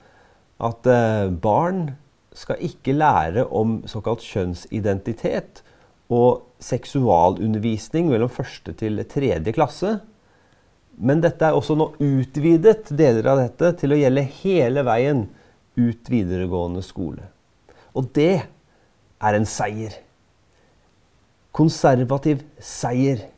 at 0.60 0.90
eh, 0.90 1.30
barn 1.32 1.94
skal 2.36 2.60
ikke 2.66 2.96
lære 2.98 3.46
om 3.48 3.78
såkalt 3.88 4.26
kjønnsidentitet 4.26 5.62
og 6.12 6.42
seksualundervisning 6.60 8.10
mellom 8.12 8.32
første 8.32 8.74
til 8.76 9.00
tredje 9.08 9.54
klasse. 9.56 9.94
Men 10.98 11.24
dette 11.24 11.48
er 11.48 11.56
også 11.56 11.78
nå 11.78 11.88
utvidet, 12.04 12.92
deler 12.92 13.32
av 13.32 13.40
dette, 13.46 13.72
til 13.80 13.96
å 13.96 14.02
gjelde 14.02 14.26
hele 14.42 14.84
veien 14.86 15.24
ut 15.78 16.10
videregående 16.10 16.84
skole. 16.86 17.28
Og 17.94 18.10
det 18.16 18.46
er 19.22 19.38
en 19.38 19.48
seier. 19.48 19.96
Konservativ 21.54 22.42
seier. 22.60 23.30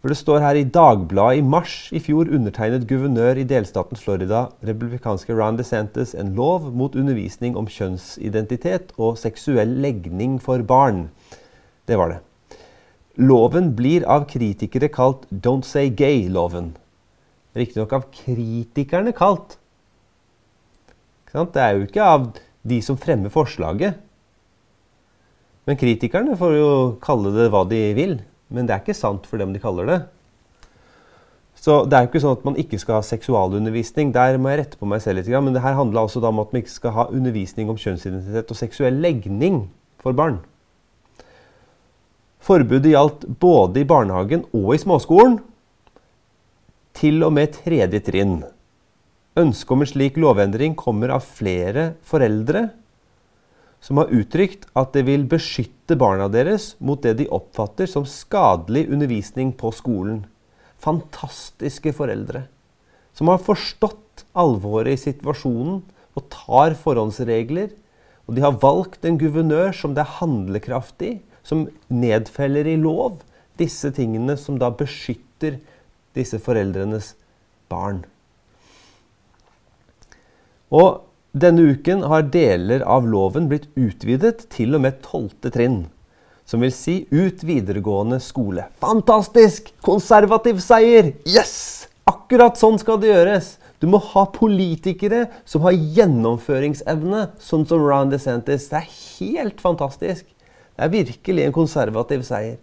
For 0.00 0.08
det 0.08 0.16
står 0.16 0.40
her 0.40 0.56
i 0.56 0.64
Dagbladet 0.64 1.42
i 1.42 1.44
mars 1.44 1.74
i 1.92 2.00
fjor 2.00 2.30
undertegnet 2.32 2.86
guvernør 2.88 3.42
i 3.42 3.44
delstaten 3.44 4.00
Florida, 4.00 4.46
republikanske 4.64 5.36
Ron 5.36 5.58
DeSantis, 5.58 6.14
en 6.16 6.32
lov 6.38 6.70
mot 6.72 6.96
undervisning 6.96 7.58
om 7.60 7.68
kjønnsidentitet 7.68 8.94
og 8.96 9.20
seksuell 9.20 9.76
legning 9.84 10.38
for 10.40 10.64
barn. 10.64 11.10
Det 11.84 12.00
var 12.00 12.14
det. 12.14 12.20
Loven 13.20 13.74
blir 13.76 14.08
av 14.08 14.24
kritikere 14.30 14.88
kalt 14.88 15.28
'Don't 15.28 15.68
Say 15.68 15.92
Gay'-loven. 15.92 16.72
Riktignok 17.52 17.92
av 17.92 18.08
kritikerne 18.08 19.12
kalt. 19.12 19.59
Det 21.32 21.62
er 21.62 21.76
jo 21.76 21.86
ikke 21.86 22.06
av 22.06 22.30
de 22.66 22.80
som 22.82 22.98
fremmer 22.98 23.32
forslaget. 23.32 23.98
Men 25.68 25.78
kritikerne 25.78 26.36
får 26.38 26.56
jo 26.56 26.70
kalle 27.02 27.30
det 27.36 27.50
hva 27.52 27.62
de 27.68 27.82
vil. 27.94 28.16
Men 28.50 28.66
det 28.66 28.74
er 28.74 28.82
ikke 28.82 28.98
sant 28.98 29.28
for 29.30 29.38
dem 29.38 29.52
de 29.54 29.62
kaller 29.62 29.86
det. 29.86 30.00
Så 31.60 31.82
det 31.84 31.96
er 31.96 32.06
jo 32.06 32.08
ikke 32.08 32.22
sånn 32.24 32.38
at 32.38 32.46
man 32.48 32.56
ikke 32.58 32.78
skal 32.80 32.98
ha 32.98 33.04
seksualundervisning. 33.04 34.14
Der 34.16 34.38
må 34.40 34.50
jeg 34.50 34.62
rette 34.62 34.80
på 34.80 34.88
meg 34.88 35.02
selv 35.04 35.20
litt. 35.20 35.28
Men 35.30 35.54
det 35.54 35.62
her 35.62 35.76
handla 35.76 36.06
også 36.06 36.22
om 36.24 36.40
at 36.42 36.54
man 36.54 36.62
ikke 36.62 36.72
skal 36.72 36.96
ha 36.96 37.08
undervisning 37.12 37.68
om 37.70 37.78
kjønnsidentitet 37.78 38.50
og 38.50 38.58
seksuell 38.58 38.96
legning 39.04 39.66
for 40.00 40.16
barn. 40.16 40.40
Forbudet 42.40 42.94
gjaldt 42.94 43.26
både 43.38 43.82
i 43.82 43.88
barnehagen 43.88 44.46
og 44.56 44.72
i 44.74 44.80
småskolen. 44.80 45.36
Til 46.96 47.20
og 47.22 47.36
med 47.36 47.52
tredje 47.60 48.00
trinn. 48.08 48.40
Ønsket 49.38 49.70
om 49.74 49.84
en 49.84 49.90
slik 49.92 50.16
lovendring 50.18 50.74
kommer 50.78 51.12
av 51.14 51.22
flere 51.22 51.92
foreldre 52.02 52.68
som 53.80 54.00
har 54.00 54.10
uttrykt 54.12 54.66
at 54.76 54.92
det 54.96 55.06
vil 55.06 55.22
beskytte 55.30 55.96
barna 55.98 56.26
deres 56.32 56.74
mot 56.82 57.00
det 57.02 57.14
de 57.20 57.28
oppfatter 57.32 57.88
som 57.88 58.08
skadelig 58.08 58.88
undervisning 58.90 59.54
på 59.56 59.70
skolen. 59.72 60.24
Fantastiske 60.82 61.94
foreldre 61.96 62.48
som 63.16 63.30
har 63.30 63.42
forstått 63.42 64.24
alvoret 64.38 64.96
i 64.96 65.00
situasjonen 65.00 65.80
og 66.18 66.28
tar 66.32 66.76
forhåndsregler. 66.78 67.70
Og 68.26 68.36
de 68.36 68.44
har 68.44 68.60
valgt 68.62 69.04
en 69.06 69.18
guvernør 69.18 69.74
som 69.76 69.94
det 69.96 70.04
er 70.04 70.16
handlekraftig, 70.20 71.18
som 71.42 71.66
nedfeller 71.90 72.68
i 72.68 72.78
lov 72.78 73.20
disse 73.60 73.90
tingene 73.94 74.36
som 74.38 74.58
da 74.60 74.70
beskytter 74.72 75.58
disse 76.16 76.38
foreldrenes 76.42 77.14
barn. 77.70 78.04
Og 80.70 81.02
denne 81.30 81.72
uken 81.74 82.04
har 82.10 82.28
deler 82.30 82.82
av 82.86 83.06
loven 83.06 83.48
blitt 83.50 83.68
utvidet 83.78 84.46
til 84.54 84.74
og 84.78 84.84
med 84.86 85.00
tolvte 85.04 85.50
trinn. 85.54 85.84
Som 86.46 86.64
vil 86.64 86.72
si 86.74 87.04
ut 87.10 87.44
videregående 87.46 88.18
skole. 88.22 88.66
Fantastisk! 88.82 89.70
Konservativ 89.86 90.58
seier! 90.62 91.12
Yes! 91.26 91.86
Akkurat 92.10 92.58
sånn 92.58 92.78
skal 92.82 92.98
det 93.02 93.12
gjøres. 93.12 93.52
Du 93.80 93.86
må 93.90 94.00
ha 94.10 94.26
politikere 94.34 95.28
som 95.48 95.62
har 95.64 95.78
gjennomføringsevne, 95.78 97.28
sånn 97.40 97.62
som 97.70 97.86
Ron 97.86 98.10
DeSantis. 98.10 98.66
Det 98.72 98.80
er 98.80 98.90
helt 98.90 99.62
fantastisk. 99.62 100.26
Det 100.26 100.84
er 100.84 100.92
virkelig 100.92 101.46
en 101.46 101.54
konservativ 101.54 102.26
seier. 102.26 102.58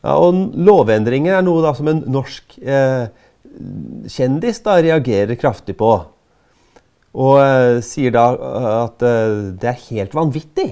Ja, 0.00 0.16
og 0.16 0.54
Lovendringer 0.56 1.38
er 1.38 1.44
noe 1.44 1.64
da 1.64 1.74
som 1.76 1.88
en 1.90 2.04
norsk 2.08 2.56
eh, 2.62 3.10
kjendis 4.08 4.62
da 4.64 4.78
reagerer 4.80 5.36
kraftig 5.40 5.76
på. 5.80 5.92
Og 7.10 7.40
uh, 7.42 7.78
sier 7.82 8.14
da 8.14 8.26
uh, 8.36 8.72
at 8.84 9.02
uh, 9.02 9.50
det 9.58 9.70
er 9.72 9.86
helt 9.88 10.14
vanvittig. 10.14 10.68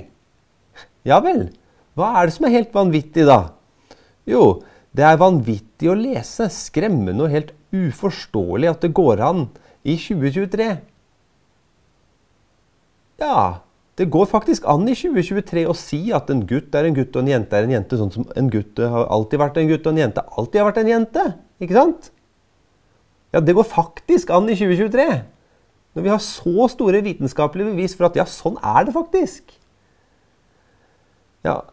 Ja 1.09 1.19
vel. 1.25 1.49
Hva 1.99 2.13
er 2.21 2.29
det 2.29 2.37
som 2.37 2.47
er 2.47 2.55
helt 2.55 2.75
vanvittig, 2.75 3.25
da? 3.27 3.41
Jo, 4.29 4.61
det 4.95 5.07
er 5.07 5.19
vanvittig 5.19 5.91
å 5.91 5.97
lese. 5.99 6.47
Skremmende 6.53 7.27
og 7.27 7.33
helt 7.33 7.55
uforståelig 7.75 8.71
at 8.71 8.85
det 8.85 8.95
går 8.97 9.23
an 9.25 9.49
i 9.83 9.97
2023. 9.99 10.69
Ja, 13.19 13.39
det 13.99 14.07
går 14.15 14.29
faktisk 14.31 14.67
an 14.71 14.87
i 14.87 14.95
2023 14.95 15.65
å 15.67 15.75
si 15.75 16.05
at 16.15 16.29
en 16.31 16.45
gutt 16.47 16.77
er 16.79 16.87
en 16.87 16.95
gutt 16.95 17.17
og 17.17 17.25
en 17.25 17.33
jente 17.33 17.59
er 17.59 17.67
en 17.67 17.75
jente, 17.75 17.99
sånn 17.99 18.13
som 18.15 18.29
en 18.39 18.51
gutt 18.53 18.79
har 18.79 19.09
alltid 19.11 19.43
vært 19.43 19.59
en 19.59 19.73
gutt 19.73 19.89
og 19.89 19.97
en 19.97 20.05
jente 20.05 20.23
alltid 20.23 20.61
har 20.61 20.69
vært 20.69 20.81
en 20.85 20.93
jente. 20.93 21.25
Ikke 21.59 21.75
sant? 21.75 22.13
Ja, 23.35 23.43
det 23.43 23.57
går 23.59 23.67
faktisk 23.67 24.31
an 24.33 24.47
i 24.47 24.55
2023. 24.55 25.09
Når 25.99 26.05
vi 26.05 26.13
har 26.13 26.21
så 26.23 26.69
store 26.71 27.01
vitenskapelige 27.03 27.73
bevis 27.73 27.97
for 27.99 28.07
at 28.07 28.15
ja, 28.21 28.23
sånn 28.31 28.55
er 28.63 28.85
det 28.87 28.93
faktisk. 28.95 29.51
Ja, 31.43 31.65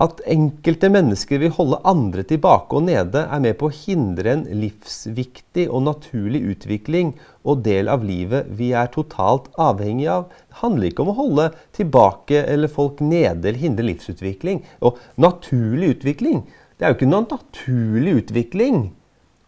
At 0.00 0.22
enkelte 0.32 0.88
mennesker 0.88 1.38
vil 1.42 1.52
holde 1.52 1.76
andre 1.84 2.22
tilbake 2.24 2.78
og 2.78 2.86
nede, 2.86 3.20
er 3.20 3.42
med 3.44 3.58
på 3.60 3.68
å 3.68 3.74
hindre 3.82 4.32
en 4.32 4.46
livsviktig 4.62 5.66
og 5.68 5.84
naturlig 5.84 6.40
utvikling 6.54 7.12
og 7.44 7.60
del 7.66 7.90
av 7.92 8.06
livet 8.08 8.48
vi 8.56 8.70
er 8.72 8.88
totalt 8.94 9.50
avhengig 9.60 10.08
av. 10.08 10.30
Det 10.48 10.62
handler 10.62 10.88
ikke 10.88 11.04
om 11.04 11.12
å 11.12 11.18
holde 11.20 11.46
tilbake 11.76 12.42
eller 12.42 12.72
folk 12.72 13.04
nede 13.04 13.52
eller 13.52 13.60
hindre 13.60 13.86
livsutvikling. 13.90 14.64
Og 14.80 14.96
naturlig 15.20 15.92
utvikling, 15.98 16.42
det 16.80 16.88
er 16.88 16.94
jo 16.94 16.98
ikke 17.02 17.12
noen 17.12 17.28
naturlig 17.36 18.16
utvikling. 18.24 18.82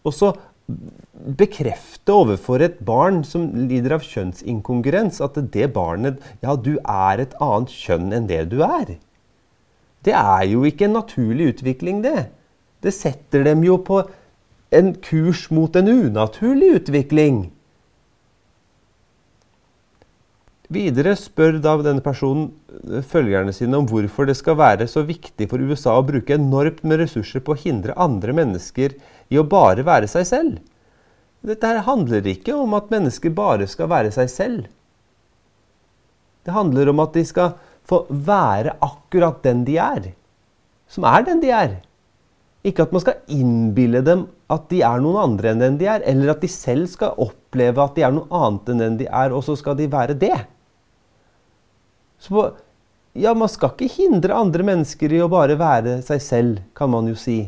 Og 0.05 0.15
så 0.15 0.35
bekrefte 1.39 2.15
overfor 2.15 2.65
et 2.65 2.81
barn 2.85 3.23
som 3.27 3.49
lider 3.69 3.97
av 3.97 4.07
kjønnsinkongruens, 4.07 5.21
at 5.25 5.39
det 5.55 5.71
barnet 5.75 6.21
Ja, 6.43 6.57
du 6.57 6.77
er 6.83 7.23
et 7.23 7.37
annet 7.41 7.73
kjønn 7.73 8.13
enn 8.13 8.29
det 8.31 8.45
du 8.53 8.61
er. 8.67 8.97
Det 10.03 10.15
er 10.19 10.45
jo 10.51 10.65
ikke 10.67 10.89
en 10.89 10.99
naturlig 10.99 11.53
utvikling, 11.55 12.03
det. 12.03 12.31
Det 12.83 12.95
setter 12.95 13.45
dem 13.47 13.63
jo 13.63 13.79
på 13.79 14.03
en 14.75 14.95
kurs 15.05 15.47
mot 15.55 15.77
en 15.77 15.89
unaturlig 15.89 16.73
utvikling. 16.81 17.45
Videre 20.73 21.13
spør 21.19 21.59
da 21.61 21.75
denne 21.85 22.03
personen 22.05 22.49
eh, 22.89 23.03
følgerne 23.05 23.53
sine 23.55 23.77
om 23.77 23.89
hvorfor 23.89 24.29
det 24.29 24.39
skal 24.39 24.57
være 24.61 24.87
så 24.89 25.03
viktig 25.05 25.49
for 25.51 25.61
USA 25.61 25.99
å 25.99 26.07
bruke 26.07 26.37
enormt 26.39 26.81
med 26.87 27.03
ressurser 27.03 27.45
på 27.45 27.55
å 27.55 27.61
hindre 27.61 27.97
andre 28.01 28.35
mennesker 28.37 28.97
i 29.33 29.41
å 29.41 29.49
bare 29.49 29.85
være 29.87 30.11
seg 30.11 30.29
selv. 30.29 30.61
Dette 31.43 31.67
her 31.67 31.83
handler 31.87 32.27
ikke 32.29 32.55
om 32.55 32.77
at 32.79 32.93
mennesker 32.93 33.33
bare 33.35 33.67
skal 33.71 33.91
være 33.91 34.13
seg 34.15 34.31
selv. 34.31 34.67
Det 36.47 36.55
handler 36.55 36.91
om 36.93 37.01
at 37.03 37.17
de 37.17 37.25
skal 37.27 37.57
få 37.89 38.05
være 38.11 38.77
akkurat 38.83 39.41
den 39.47 39.65
de 39.67 39.79
er. 39.83 40.13
Som 40.91 41.07
er 41.09 41.25
den 41.27 41.43
de 41.43 41.51
er. 41.55 41.81
Ikke 42.67 42.85
at 42.87 42.93
man 42.95 43.03
skal 43.03 43.23
innbille 43.33 44.05
dem 44.07 44.27
at 44.53 44.69
de 44.71 44.83
er 44.87 45.03
noen 45.03 45.19
andre 45.23 45.51
enn 45.51 45.63
den 45.63 45.79
de 45.81 45.89
er, 45.91 46.05
eller 46.07 46.35
at 46.35 46.43
de 46.45 46.51
selv 46.51 46.91
skal 46.93 47.17
oppleve 47.21 47.83
at 47.83 47.97
de 47.97 48.05
er 48.07 48.13
noe 48.15 48.29
annet 48.31 48.69
enn 48.71 48.83
den 48.85 48.99
de 49.01 49.09
er, 49.09 49.35
og 49.35 49.43
så 49.47 49.57
skal 49.59 49.79
de 49.79 49.89
være 49.91 50.15
det. 50.19 50.37
Så 52.23 52.53
ja, 53.19 53.33
man 53.35 53.51
skal 53.51 53.73
ikke 53.75 53.91
hindre 53.97 54.37
andre 54.37 54.67
mennesker 54.67 55.13
i 55.13 55.23
å 55.25 55.31
bare 55.33 55.59
være 55.59 55.99
seg 56.07 56.23
selv, 56.23 56.63
kan 56.77 56.93
man 56.93 57.11
jo 57.11 57.17
si. 57.19 57.41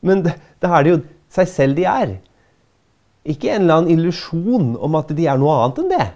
Men 0.00 0.24
da 0.24 0.72
er 0.78 0.84
det 0.84 0.92
jo 0.92 1.00
seg 1.30 1.50
selv 1.50 1.78
de 1.78 1.86
er. 1.88 2.16
Ikke 3.28 3.52
en 3.52 3.66
eller 3.66 3.82
annen 3.82 3.92
illusjon 3.98 4.72
om 4.80 4.96
at 4.98 5.12
de 5.16 5.28
er 5.28 5.38
noe 5.40 5.58
annet 5.60 5.82
enn 5.82 5.92
det. 5.92 6.06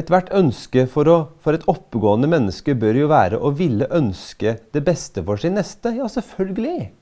Ethvert 0.00 0.30
ønske 0.38 0.84
for, 0.86 1.08
å, 1.10 1.16
for, 1.42 1.56
et 1.56 1.66
oppegående 1.70 2.28
menneske 2.30 2.76
bør 2.78 3.00
jo 3.00 3.10
være 3.10 3.40
å 3.42 3.50
ville 3.58 3.88
ønske 3.90 4.54
det 4.70 4.84
beste 4.86 5.22
for 5.26 5.40
sin 5.42 5.56
neste. 5.58 5.90
Ja, 5.96 6.06
selvfølgelig. 6.06 6.92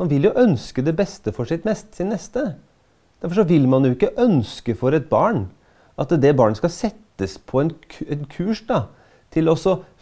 Man 0.00 0.08
vil 0.08 0.30
jo 0.30 0.36
ønske 0.40 0.82
det 0.82 0.94
beste 0.96 1.34
for 1.36 1.48
mest, 1.66 1.92
sin 1.94 2.08
neste. 2.08 2.54
Derfor 3.20 3.42
så 3.42 3.48
vil 3.50 3.68
man 3.68 3.84
jo 3.84 3.92
ikke 3.92 4.14
ønske 4.16 4.72
for 4.74 4.96
et 4.96 5.10
barn 5.12 5.50
at 6.00 6.14
det 6.16 6.32
barnet 6.38 6.56
skal 6.56 6.72
settes 6.72 7.36
på 7.36 7.60
en, 7.60 7.74
en 8.08 8.24
kurs 8.32 8.62
da, 8.64 8.86
til 9.30 9.50
å 9.50 9.56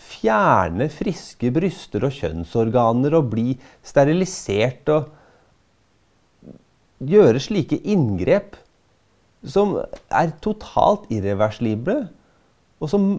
fjerne 0.09 0.89
friske 0.93 1.51
bryster 1.53 2.07
og 2.07 2.15
kjønnsorganer 2.17 3.17
og 3.19 3.31
bli 3.35 3.53
sterilisert 3.87 4.89
og 4.95 5.11
gjøre 6.99 7.43
slike 7.43 7.79
inngrep 7.87 8.57
som 9.47 9.77
er 9.79 10.33
totalt 10.43 11.07
irreversible 11.15 12.09
og 12.79 12.91
som 12.91 13.11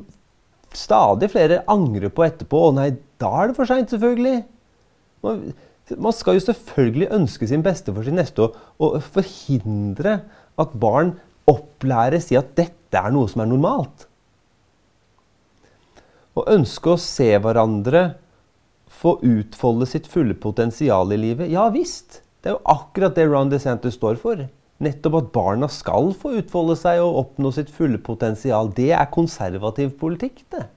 stadig 0.76 1.32
flere 1.34 1.64
angrer 1.72 2.12
på 2.14 2.26
etterpå. 2.26 2.66
Å 2.70 2.76
nei, 2.76 2.92
da 3.22 3.32
er 3.42 3.52
det 3.52 3.58
for 3.58 3.70
seint, 3.70 3.92
selvfølgelig. 3.92 4.44
Man, 5.26 5.48
man, 5.96 6.16
skal 6.16 6.38
jo 6.38 6.46
selvfølgelig 6.46 7.10
ønske 7.16 7.50
sin 7.50 7.66
beste 7.66 7.94
for 7.96 8.08
sin 8.08 8.20
neste 8.20 8.46
og, 8.46 8.60
og 8.80 9.00
forhindre 9.16 10.20
at 10.60 10.76
barn 10.80 11.16
opplæres 11.50 12.30
i 12.34 12.38
at 12.40 12.54
dette 12.58 13.00
er 13.00 13.14
noe 13.16 13.30
som 13.32 13.44
er 13.44 13.50
normalt. 13.50 14.09
Å 16.40 16.46
ønske 16.56 16.94
å 16.94 17.02
se 17.02 17.34
hverandre 17.42 18.04
få 19.00 19.18
utfolde 19.26 19.88
sitt 19.90 20.08
fulle 20.08 20.36
potensial 20.40 21.12
i 21.12 21.20
livet, 21.20 21.52
ja 21.52 21.68
visst. 21.74 22.22
Det 22.40 22.52
er 22.52 22.56
jo 22.56 22.72
akkurat 22.72 23.16
det 23.18 23.28
Ron 23.28 23.52
DeSantis 23.52 23.98
står 24.00 24.20
for. 24.22 24.46
Nettopp 24.80 25.18
at 25.20 25.32
barna 25.36 25.68
skal 25.72 26.14
få 26.16 26.38
utfolde 26.40 26.78
seg 26.80 27.02
og 27.04 27.18
oppnå 27.24 27.52
sitt 27.56 27.72
fulle 27.76 28.00
potensial. 28.00 28.72
Det 28.76 28.94
er 28.96 29.12
konservativ 29.12 29.98
politikk, 30.00 30.46
det. 30.54 30.68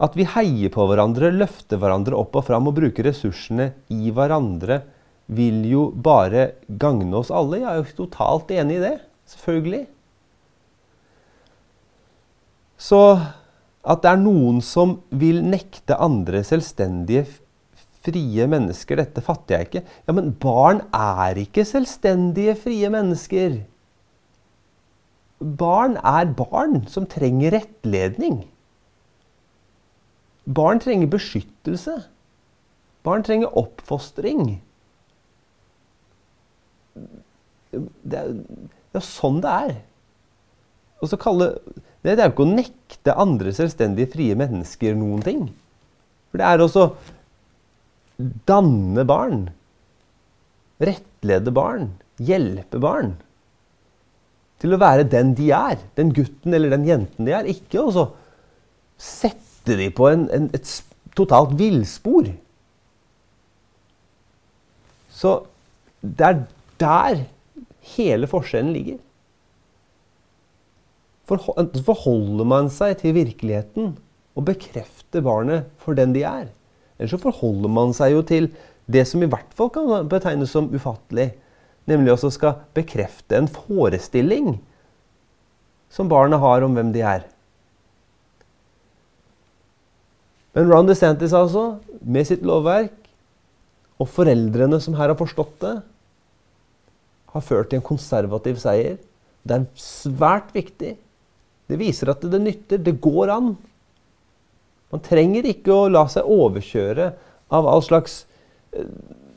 At 0.00 0.16
vi 0.16 0.24
heier 0.28 0.72
på 0.72 0.84
hverandre, 0.88 1.32
løfter 1.32 1.80
hverandre 1.80 2.16
opp 2.16 2.36
og 2.40 2.46
fram 2.46 2.68
og 2.68 2.76
bruker 2.76 3.04
ressursene 3.08 3.70
i 3.92 4.12
hverandre, 4.16 4.82
vil 5.30 5.62
jo 5.68 5.88
bare 5.92 6.50
gagne 6.80 7.20
oss 7.20 7.32
alle. 7.32 7.60
Jeg 7.60 7.68
er 7.70 7.80
jo 7.80 7.98
totalt 8.04 8.52
enig 8.56 8.78
i 8.80 8.84
det. 8.84 8.94
Selvfølgelig. 9.30 9.84
Så 12.80 13.00
at 13.80 14.02
det 14.04 14.10
er 14.10 14.20
noen 14.20 14.60
som 14.64 14.98
vil 15.20 15.40
nekte 15.44 15.96
andre 16.00 16.42
selvstendige 16.46 17.26
frie 18.04 18.46
mennesker. 18.48 19.00
Dette 19.00 19.24
fatter 19.24 19.56
jeg 19.56 19.68
ikke. 19.68 19.82
Ja, 20.08 20.14
men 20.16 20.32
barn 20.40 20.82
er 20.96 21.40
ikke 21.40 21.66
selvstendige, 21.68 22.56
frie 22.60 22.90
mennesker. 22.92 23.60
Barn 25.40 25.96
er 26.04 26.32
barn 26.36 26.82
som 26.92 27.08
trenger 27.08 27.56
rettledning. 27.56 28.42
Barn 30.44 30.80
trenger 30.82 31.08
beskyttelse. 31.12 32.02
Barn 33.04 33.24
trenger 33.24 33.56
oppfostring. 33.56 34.58
Det 37.72 38.18
er, 38.18 38.34
det 38.92 39.04
sånn 39.06 39.40
det 39.44 39.52
er. 39.68 39.78
Kalle, 41.20 41.54
det 42.02 42.14
er 42.16 42.28
jo 42.28 42.32
ikke 42.32 42.46
å 42.46 42.52
nekte 42.54 43.16
andre 43.20 43.52
selvstendige, 43.52 44.12
frie 44.14 44.36
mennesker 44.38 44.94
noen 44.96 45.24
ting. 45.24 45.42
For 46.30 46.40
det 46.40 46.46
er 46.46 46.62
også 46.64 46.86
danne 48.48 49.04
barn. 49.08 49.48
Rettlede 50.80 51.52
barn. 51.52 51.90
Hjelpe 52.20 52.80
barn. 52.80 53.14
Til 54.60 54.76
å 54.76 54.80
være 54.80 55.08
den 55.12 55.34
de 55.36 55.50
er. 55.56 55.80
Den 55.96 56.12
gutten 56.16 56.56
eller 56.56 56.72
den 56.72 56.86
jenten 56.88 57.28
de 57.28 57.36
er. 57.36 57.48
Ikke 57.48 57.84
å 57.84 58.06
sette 59.00 59.76
de 59.76 59.90
på 59.92 60.08
en, 60.08 60.26
en, 60.32 60.48
et 60.56 60.72
totalt 61.16 61.52
villspor. 61.60 62.32
Så 65.12 65.36
det 66.00 66.26
er 66.26 66.42
der 66.80 67.24
hele 67.96 68.28
forskjellen 68.30 68.72
ligger. 68.76 69.00
Forholder 71.30 72.48
man 72.48 72.70
seg 72.74 72.96
til 73.00 73.14
virkeligheten 73.14 73.92
og 74.38 74.46
bekrefter 74.48 75.22
barnet 75.24 75.68
for 75.82 75.98
den 75.98 76.14
de 76.16 76.24
er, 76.26 76.48
eller 76.98 77.12
så 77.12 77.20
forholder 77.20 77.70
man 77.70 77.94
seg 77.96 78.16
jo 78.16 78.24
til 78.26 78.50
det 78.90 79.06
som 79.06 79.22
i 79.22 79.28
hvert 79.30 79.52
fall 79.54 79.70
kan 79.72 80.08
betegnes 80.10 80.50
som 80.54 80.70
ufattelig. 80.74 81.30
Nemlig 81.88 82.12
også 82.12 82.32
skal 82.34 82.58
bekrefte 82.76 83.38
en 83.38 83.48
forestilling 83.50 84.58
som 85.90 86.10
barnet 86.10 86.42
har 86.42 86.66
om 86.66 86.74
hvem 86.76 86.90
de 86.94 87.02
er. 87.06 87.24
Men 90.54 90.70
Ron 90.70 90.88
DeSantis 90.88 91.34
altså, 91.36 91.78
med 92.02 92.26
sitt 92.26 92.42
lovverk, 92.46 92.96
og 94.00 94.08
foreldrene 94.08 94.80
som 94.82 94.96
her 94.98 95.12
har 95.12 95.18
forstått 95.18 95.58
det, 95.62 95.76
har 97.30 97.44
ført 97.46 97.70
til 97.70 97.78
en 97.78 97.86
konservativ 97.86 98.58
seier. 98.58 98.96
Det 99.46 99.56
er 99.56 99.66
svært 99.78 100.50
viktig. 100.56 100.96
Det 101.70 101.78
viser 101.78 102.10
at 102.10 102.24
det 102.26 102.40
nytter. 102.42 102.80
Det 102.82 102.98
går 103.02 103.30
an. 103.30 103.54
Man 104.90 105.02
trenger 105.06 105.46
ikke 105.46 105.74
å 105.74 105.90
la 105.92 106.06
seg 106.10 106.26
overkjøre 106.26 107.12
av 107.54 107.68
all 107.70 107.82
slags 107.86 108.24
eh, 108.74 108.86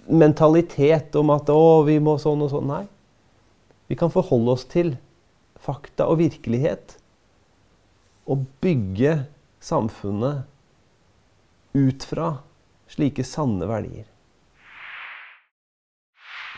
mentalitet 0.09 1.15
om 1.19 1.29
at 1.33 1.49
'å, 1.49 1.85
vi 1.85 1.99
må 2.01 2.17
sånn 2.21 2.41
og 2.41 2.49
sånn'. 2.53 2.69
Nei. 2.69 2.85
Vi 3.87 3.95
kan 3.99 4.09
forholde 4.09 4.55
oss 4.57 4.65
til 4.65 4.95
fakta 5.61 6.07
og 6.09 6.17
virkelighet. 6.23 6.97
Og 8.25 8.47
bygge 8.63 9.27
samfunnet 9.61 10.47
ut 11.73 12.03
fra 12.07 12.39
slike 12.89 13.25
sanne 13.27 13.67
verdier. 13.69 14.07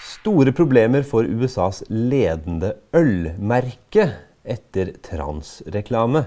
Store 0.06 0.52
problemer 0.56 1.04
for 1.04 1.28
USAs 1.28 1.84
ledende 1.90 2.76
ølmerke 2.96 4.08
etter 4.46 4.94
transreklame. 5.06 6.26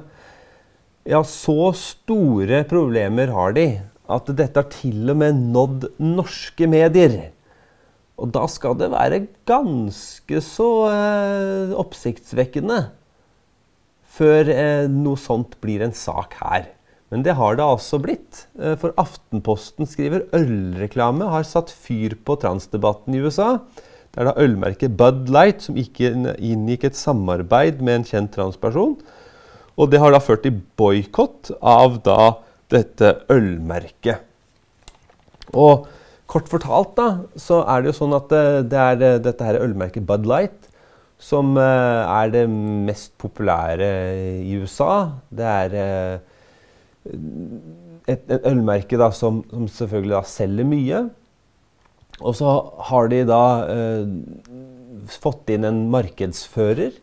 Ja, 1.08 1.22
så 1.24 1.72
store 1.78 2.64
problemer 2.68 3.32
har 3.32 3.54
de 3.56 3.68
at 4.08 4.30
dette 4.36 4.60
har 4.60 4.70
til 4.72 5.10
og 5.12 5.20
med 5.20 5.40
nådd 5.54 5.88
norske 6.00 6.68
medier. 6.70 7.18
Og 8.18 8.32
da 8.34 8.46
skal 8.50 8.76
det 8.80 8.90
være 8.92 9.26
ganske 9.48 10.40
så 10.44 10.70
eh, 10.90 11.74
oppsiktsvekkende 11.78 12.80
før 14.18 14.50
eh, 14.50 14.88
noe 14.90 15.20
sånt 15.20 15.54
blir 15.62 15.84
en 15.86 15.94
sak 15.94 16.34
her. 16.40 16.66
Men 17.12 17.22
det 17.24 17.36
har 17.38 17.56
det 17.56 17.64
altså 17.64 18.00
blitt. 18.02 18.46
Eh, 18.58 18.74
for 18.80 18.96
Aftenposten 19.00 19.88
skriver 19.88 20.26
ølreklame 20.36 21.30
har 21.30 21.46
satt 21.46 21.70
fyr 21.72 22.18
på 22.24 22.36
transdebatten 22.42 23.16
i 23.16 23.22
USA. 23.22 23.54
Det 24.18 24.24
er 24.24 24.32
da 24.32 24.42
ølmerket 24.42 24.96
Bud 24.98 25.28
Light 25.30 25.62
som 25.62 25.76
ikke 25.78 26.08
inngikk 26.42 26.88
et 26.88 26.96
samarbeid 26.98 27.78
med 27.86 28.00
en 28.00 28.06
kjent 28.08 28.32
transperson. 28.34 28.96
Og 29.78 29.92
det 29.92 30.00
har 30.02 30.10
da 30.10 30.18
ført 30.18 30.42
til 30.42 30.56
boikott 30.74 31.52
av 31.62 32.00
da 32.02 32.32
dette 32.74 33.12
ølmerket. 33.30 34.24
Og 35.54 35.86
kort 36.26 36.50
fortalt 36.50 36.96
da, 36.98 37.06
så 37.38 37.60
er 37.62 37.84
det 37.84 37.92
jo 37.92 37.98
sånn 38.00 38.16
at 38.18 38.26
det, 38.32 38.42
det 38.74 38.80
er 38.88 39.06
eh, 39.06 39.20
dette 39.22 39.46
her 39.46 39.60
ølmerket 39.62 40.02
Bud 40.08 40.26
Light 40.26 40.66
som 41.22 41.54
uh, 41.54 42.02
er 42.10 42.34
det 42.34 42.44
mest 42.50 43.14
populære 43.22 43.86
i 44.42 44.58
USA. 44.58 45.14
Det 45.30 45.46
er 45.46 45.78
et, 47.06 48.20
et, 48.26 48.36
ølmerke 48.42 48.98
da, 48.98 49.12
som, 49.14 49.44
som, 49.46 49.70
selvfølgelig 49.78 50.18
da 50.18 50.26
selger 50.26 50.68
mye. 50.74 51.06
Og 52.18 52.34
så 52.38 52.52
har 52.90 53.10
de 53.12 53.22
da 53.28 53.42
uh, 53.68 54.06
fått 55.12 55.52
inn 55.54 55.66
en 55.68 55.84
markedsfører 55.92 56.96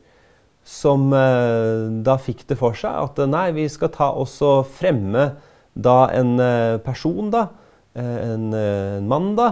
som 0.65 1.11
da 1.13 2.15
fikk 2.17 2.39
det 2.49 2.55
for 2.57 2.73
seg 2.73 2.89
at 2.89 3.19
nei, 3.29 3.51
vi 3.53 3.67
skal 3.69 3.91
ta 3.93 4.07
oss 4.17 4.39
og 4.41 4.63
fremme 4.65 5.27
da 5.77 6.07
en 6.09 6.39
person, 6.81 7.29
da, 7.29 7.43
en, 7.93 8.47
en 8.49 9.05
mann, 9.05 9.27
da, 9.37 9.51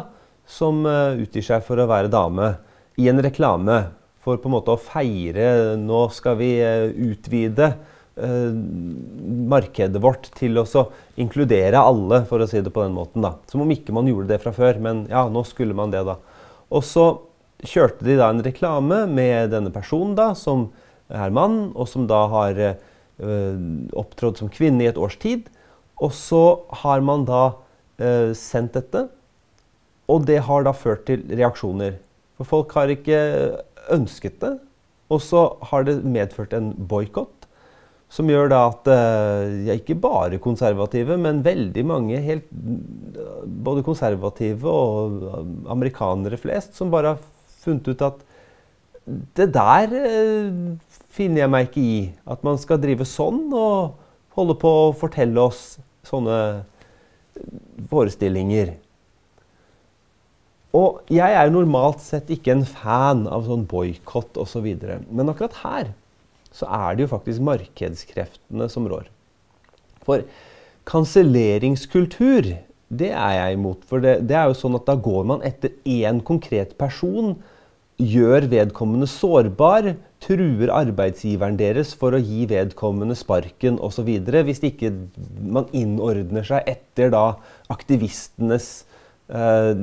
som 0.49 0.81
utgir 0.81 1.45
seg 1.45 1.61
for 1.67 1.77
å 1.77 1.85
være 1.91 2.09
dame, 2.09 2.55
i 2.97 3.11
en 3.13 3.21
reklame 3.21 3.77
for 4.23 4.39
på 4.39 4.49
en 4.49 4.55
måte 4.55 4.73
å 4.73 4.79
feire 4.79 5.75
Nå 5.79 6.05
skal 6.15 6.37
vi 6.39 6.55
eh, 6.63 6.89
utvide 7.11 7.69
eh, 7.73 7.92
markedet 8.13 10.01
vårt 10.01 10.27
til 10.37 10.59
å 10.61 10.65
inkludere 11.17 11.81
alle, 11.81 12.21
for 12.29 12.43
å 12.43 12.47
si 12.49 12.61
det 12.61 12.73
på 12.73 12.83
den 12.83 12.93
måten. 12.93 13.23
da. 13.25 13.35
Som 13.49 13.61
om 13.61 13.71
ikke 13.73 13.93
man 13.95 14.07
gjorde 14.07 14.29
det 14.29 14.41
fra 14.43 14.53
før, 14.53 14.77
men 14.79 15.07
ja, 15.09 15.25
nå 15.29 15.43
skulle 15.49 15.73
man 15.73 15.91
det, 15.91 16.03
da. 16.05 16.19
Og 16.69 16.83
så 16.85 17.07
kjørte 17.63 18.05
de 18.05 18.17
da 18.19 18.29
en 18.29 18.43
reklame 18.43 19.05
med 19.09 19.51
denne 19.53 19.71
personen, 19.73 20.13
da, 20.15 20.33
som 20.37 20.69
er 21.09 21.33
mann, 21.33 21.71
og 21.75 21.87
som 21.89 22.05
da 22.07 22.25
har 22.29 22.59
øh, 22.61 23.57
opptrådt 23.97 24.41
som 24.41 24.51
kvinne 24.53 24.85
i 24.85 24.91
et 24.91 24.99
års 24.99 25.17
tid. 25.17 25.49
Og 26.01 26.13
så 26.13 26.61
har 26.83 27.01
man 27.05 27.25
da 27.25 27.43
øh, 27.97 28.33
sendt 28.37 28.77
dette, 28.77 29.07
og 30.09 30.25
det 30.27 30.41
har 30.45 30.65
da 30.67 30.73
ført 30.75 31.05
til 31.07 31.23
reaksjoner. 31.31 31.97
For 32.37 32.49
folk 32.49 32.73
har 32.75 32.91
ikke 32.91 33.19
ønsket 33.93 34.41
det. 34.41 34.57
Og 35.13 35.21
så 35.21 35.45
har 35.69 35.85
det 35.87 36.01
medført 36.03 36.53
en 36.57 36.71
boikott. 36.73 37.42
Som 38.13 38.29
gjør 38.29 38.51
da 38.51 38.59
at 38.69 38.89
eh, 38.93 39.53
ja, 39.69 39.77
ikke 39.79 39.97
bare 39.97 40.41
konservative, 40.41 41.17
men 41.17 41.41
veldig 41.45 41.83
mange 41.89 42.19
helt, 42.21 42.45
både 43.65 43.81
konservative 43.85 44.69
og 44.69 45.65
amerikanere 45.73 46.37
flest, 46.37 46.75
som 46.77 46.93
bare 46.93 47.15
har 47.15 47.23
funnet 47.63 47.89
ut 47.89 48.05
at 48.05 48.21
det 49.35 49.49
der 49.55 49.95
eh, 49.97 50.53
finner 51.13 51.43
jeg 51.43 51.53
meg 51.55 51.67
ikke 51.67 51.81
i. 51.81 51.97
At 52.29 52.45
man 52.45 52.61
skal 52.61 52.81
drive 52.83 53.07
sånn 53.07 53.47
og 53.49 53.97
holde 54.37 54.55
på 54.61 54.69
å 54.85 54.93
fortelle 54.97 55.41
oss 55.41 55.79
sånne 56.07 56.37
forestillinger. 57.89 58.75
Og 60.73 61.03
jeg 61.13 61.37
er 61.37 61.51
normalt 61.53 62.01
sett 62.01 62.31
ikke 62.33 62.55
en 62.55 62.65
fan 62.65 63.27
av 63.29 63.45
sånn 63.45 63.67
boikott 63.69 64.39
osså 64.41 64.63
videre. 64.63 65.01
Men 65.09 65.29
akkurat 65.29 65.59
her 65.61 65.91
så 66.53 66.67
er 66.69 66.95
det 66.95 67.05
jo 67.05 67.13
faktisk 67.15 67.43
markedskreftene 67.45 68.69
som 68.71 68.85
rår. 68.89 69.07
For 70.05 70.25
kanselleringskultur, 70.89 72.53
det 72.93 73.09
er 73.09 73.33
jeg 73.39 73.57
imot. 73.57 73.83
For 73.89 74.03
det, 74.03 74.19
det, 74.29 74.37
er 74.37 74.51
jo 74.51 74.59
sånn 74.59 74.77
at 74.77 74.85
da 74.87 74.95
går 74.99 75.27
man 75.31 75.43
etter 75.47 75.73
én 75.89 76.21
konkret 76.25 76.77
person, 76.79 77.35
gjør 77.97 78.47
vedkommende 78.51 79.07
sårbar, 79.07 79.93
truer 80.23 80.71
arbeidsgiveren 80.73 81.57
deres 81.59 81.91
for 81.97 82.15
å 82.15 82.21
gi 82.21 82.45
vedkommende 82.49 83.15
sparken 83.17 83.77
osv. 83.83 84.09
Hvis 84.47 84.63
ikke 84.65 84.91
man 85.41 85.69
innordner 85.75 86.45
seg 86.47 86.67
etter 86.73 87.13
da 87.13 87.25
aktivistenes 87.73 88.83
Eh, 89.29 89.73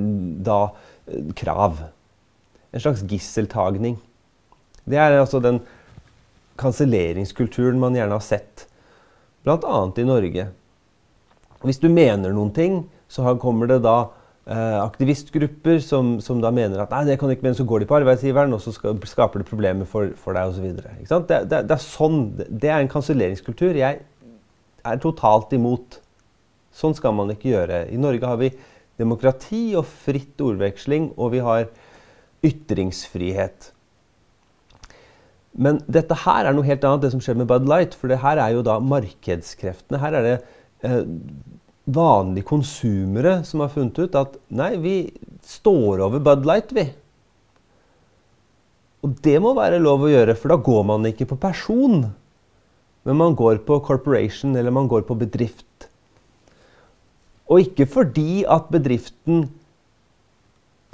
da 0.44 0.60
krav. 1.34 1.82
En 2.70 2.80
slags 2.80 3.02
gisseltagning. 3.08 3.96
Det 4.84 4.98
er 4.98 5.18
altså 5.18 5.40
den 5.42 5.60
kanselleringskulturen 6.60 7.80
man 7.80 7.96
gjerne 7.96 8.16
har 8.16 8.24
sett, 8.24 8.66
bl.a. 9.44 9.76
i 9.96 10.06
Norge. 10.06 10.48
Hvis 11.64 11.80
du 11.80 11.88
mener 11.92 12.32
noen 12.32 12.52
ting, 12.56 12.82
så 13.10 13.34
kommer 13.40 13.68
det 13.68 13.80
da 13.84 13.96
eh, 14.48 14.76
aktivistgrupper 14.80 15.80
som, 15.84 16.18
som, 16.24 16.40
da 16.44 16.52
mener 16.54 16.82
at 16.82 16.92
nei, 16.94 17.02
det 17.08 17.18
kan 17.20 17.28
du 17.28 17.34
ikke 17.34 17.48
mene, 17.48 17.58
så 17.58 17.66
går 17.68 17.82
de 17.82 17.90
på 17.90 17.98
arbeidsgiveren, 17.98 18.54
og 18.56 18.62
så 18.64 18.74
skal, 18.76 19.00
skaper 19.08 19.42
det 19.42 19.48
problemer 19.50 19.88
for, 19.88 20.12
for 20.20 20.36
deg 20.36 20.52
osv. 20.52 20.68
Det, 20.76 21.20
det, 21.26 21.64
det 21.68 21.76
er 21.76 21.84
sånn, 21.84 22.22
det 22.36 22.70
er 22.70 22.80
en 22.80 22.92
kanselleringskultur 22.92 23.80
jeg 23.80 24.00
er 24.86 25.02
totalt 25.02 25.52
imot. 25.56 26.00
Sånn 26.72 26.94
skal 26.96 27.16
man 27.16 27.32
ikke 27.34 27.50
gjøre. 27.50 27.84
I 27.92 27.98
Norge 28.00 28.28
har 28.28 28.38
vi 28.40 28.52
demokrati 29.00 29.70
og 29.78 29.88
fritt 29.88 30.40
ordveksling, 30.44 31.10
og 31.18 31.34
vi 31.34 31.42
har 31.44 31.68
ytringsfrihet. 32.46 33.72
Men 35.58 35.80
dette 35.90 36.16
her 36.22 36.46
er 36.46 36.54
noe 36.54 36.66
helt 36.66 36.84
annet, 36.86 37.02
det 37.04 37.12
som 37.14 37.22
skjer 37.22 37.38
med 37.40 37.48
Bud 37.50 37.66
Light. 37.70 37.96
For 37.98 38.10
det 38.10 38.20
her 38.22 38.40
er 38.42 38.54
jo 38.54 38.64
da 38.66 38.78
markedskreftene. 38.82 40.00
Her 40.02 40.18
er 40.20 40.26
det 40.26 40.36
eh, 40.86 41.02
vanlige 41.90 42.46
konsumere 42.48 43.40
som 43.48 43.64
har 43.64 43.72
funnet 43.74 43.98
ut 43.98 44.18
at 44.18 44.38
nei, 44.54 44.72
vi 44.80 44.96
står 45.46 46.04
over 46.06 46.22
Bud 46.22 46.46
Light, 46.48 46.74
vi. 46.76 46.86
Og 49.00 49.16
det 49.24 49.38
må 49.42 49.54
være 49.56 49.80
lov 49.80 50.04
å 50.04 50.12
gjøre, 50.12 50.36
for 50.36 50.52
da 50.52 50.60
går 50.60 50.82
man 50.92 51.08
ikke 51.08 51.28
på 51.30 51.40
person. 51.40 52.04
Men 53.08 53.16
man 53.16 53.36
går 53.36 53.62
på 53.64 53.80
corporation, 53.84 54.52
eller 54.56 54.74
man 54.74 54.88
går 54.90 55.06
på 55.08 55.16
bedrift. 55.18 55.88
Og 57.50 57.64
ikke 57.64 57.88
fordi 57.90 58.44
at 58.44 58.68
bedriften 58.70 59.48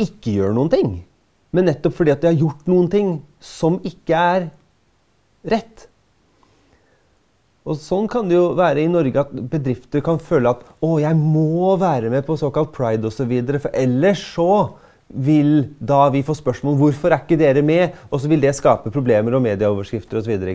ikke 0.00 0.36
gjør 0.38 0.54
noen 0.56 0.72
ting, 0.72 0.90
men 1.54 1.68
nettopp 1.70 1.94
fordi 1.98 2.14
at 2.14 2.22
de 2.22 2.30
har 2.32 2.40
gjort 2.40 2.70
noen 2.70 2.88
ting 2.92 3.12
som 3.42 3.78
ikke 3.86 4.22
er 4.36 4.48
rett. 5.46 5.86
Og 7.66 7.78
Sånn 7.82 8.06
kan 8.10 8.28
det 8.30 8.36
jo 8.36 8.50
være 8.58 8.84
i 8.84 8.90
Norge 8.90 9.22
at 9.24 9.30
bedrifter 9.50 10.02
kan 10.06 10.20
føle 10.22 10.52
at 10.52 10.66
å, 10.84 10.96
jeg 11.02 11.18
må 11.18 11.74
være 11.80 12.12
med 12.12 12.26
på 12.26 12.38
såkalt 12.38 12.70
pride 12.74 13.08
osv., 13.08 13.32
for 13.58 13.72
ellers 13.74 14.22
så 14.34 14.50
vil 15.06 15.72
da 15.78 16.04
vi 16.10 16.24
få 16.26 16.34
spørsmål 16.34 16.76
hvorfor 16.78 17.14
er 17.14 17.22
ikke 17.22 17.38
dere 17.38 17.62
med, 17.66 17.94
og 18.10 18.22
så 18.22 18.30
vil 18.30 18.42
det 18.42 18.54
skape 18.58 18.92
problemer 18.94 19.34
og 19.34 19.42
medieoverskrifter 19.44 20.20
osv. 20.22 20.46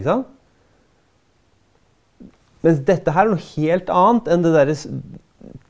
Mens 2.61 2.83
dette 2.87 3.15
her 3.15 3.25
er 3.25 3.33
noe 3.33 3.49
helt 3.55 3.91
annet 3.91 4.31
enn 4.31 4.43
det 4.45 4.53
derre 4.55 4.77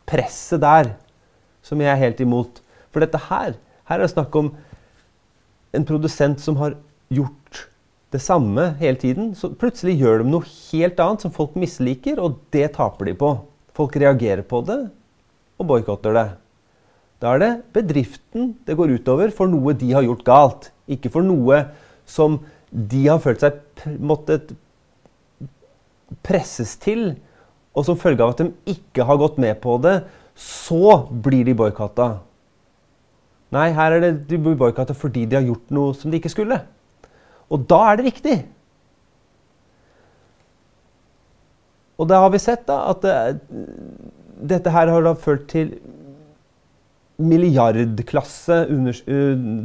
presset 0.10 0.62
der 0.62 0.94
som 1.66 1.82
jeg 1.82 1.90
er 1.94 2.02
helt 2.02 2.22
imot. 2.22 2.62
For 2.92 3.04
dette 3.04 3.22
her, 3.30 3.56
her 3.88 3.98
er 3.98 4.06
det 4.06 4.14
snakk 4.14 4.36
om 4.38 4.52
en 5.76 5.88
produsent 5.88 6.42
som 6.44 6.58
har 6.60 6.76
gjort 7.12 7.66
det 8.12 8.20
samme 8.24 8.74
hele 8.82 9.00
tiden. 9.00 9.32
Så 9.36 9.54
plutselig 9.56 9.98
gjør 10.02 10.22
de 10.22 10.34
noe 10.34 10.48
helt 10.72 11.00
annet 11.00 11.24
som 11.24 11.34
folk 11.34 11.56
misliker, 11.60 12.20
og 12.20 12.40
det 12.54 12.74
taper 12.78 13.12
de 13.12 13.16
på. 13.18 13.34
Folk 13.78 13.96
reagerer 14.00 14.44
på 14.48 14.64
det 14.68 14.82
og 15.62 15.68
boikotter 15.70 16.16
det. 16.18 16.28
Da 17.22 17.36
er 17.36 17.42
det 17.42 17.52
bedriften 17.76 18.56
det 18.66 18.76
går 18.80 18.96
utover 18.98 19.32
for 19.36 19.52
noe 19.52 19.76
de 19.78 19.92
har 19.94 20.06
gjort 20.08 20.26
galt. 20.28 20.72
Ikke 20.92 21.12
for 21.14 21.24
noe 21.26 21.64
som 22.10 22.40
de 22.72 23.06
har 23.06 23.22
følt 23.22 23.44
seg 23.44 23.86
måttet 24.02 24.56
presses 26.26 26.74
til 26.82 27.14
og 27.78 27.86
som 27.88 28.00
følge 28.00 28.26
av 28.26 28.34
at 28.34 28.42
de 28.44 28.74
ikke 28.74 29.06
har 29.08 29.20
gått 29.22 29.38
med 29.40 29.62
på 29.64 29.78
det, 29.84 30.02
så 30.36 31.06
blir 31.24 31.46
de 31.48 31.56
boikotta. 31.56 32.18
Nei, 33.52 33.68
her 33.76 33.98
er 33.98 34.04
det 34.04 34.12
de 34.30 34.40
blir 34.40 34.56
boikotta 34.60 34.96
fordi 34.96 35.26
de 35.28 35.38
har 35.40 35.48
gjort 35.48 35.74
noe 35.76 35.96
som 35.98 36.12
de 36.12 36.20
ikke 36.22 36.32
skulle. 36.32 36.62
Og 37.52 37.66
da 37.68 37.80
er 37.90 38.00
det 38.00 38.08
riktig. 38.08 38.36
Og 42.00 42.08
da 42.10 42.22
har 42.24 42.32
vi 42.34 42.42
sett 42.42 42.64
da, 42.70 42.80
at 42.90 43.04
det, 43.04 43.16
dette 44.54 44.72
her 44.74 44.90
har 44.90 45.04
da 45.06 45.14
ført 45.20 45.50
til 45.52 45.76
milliardklasse 47.22 48.64
under, 48.74 49.02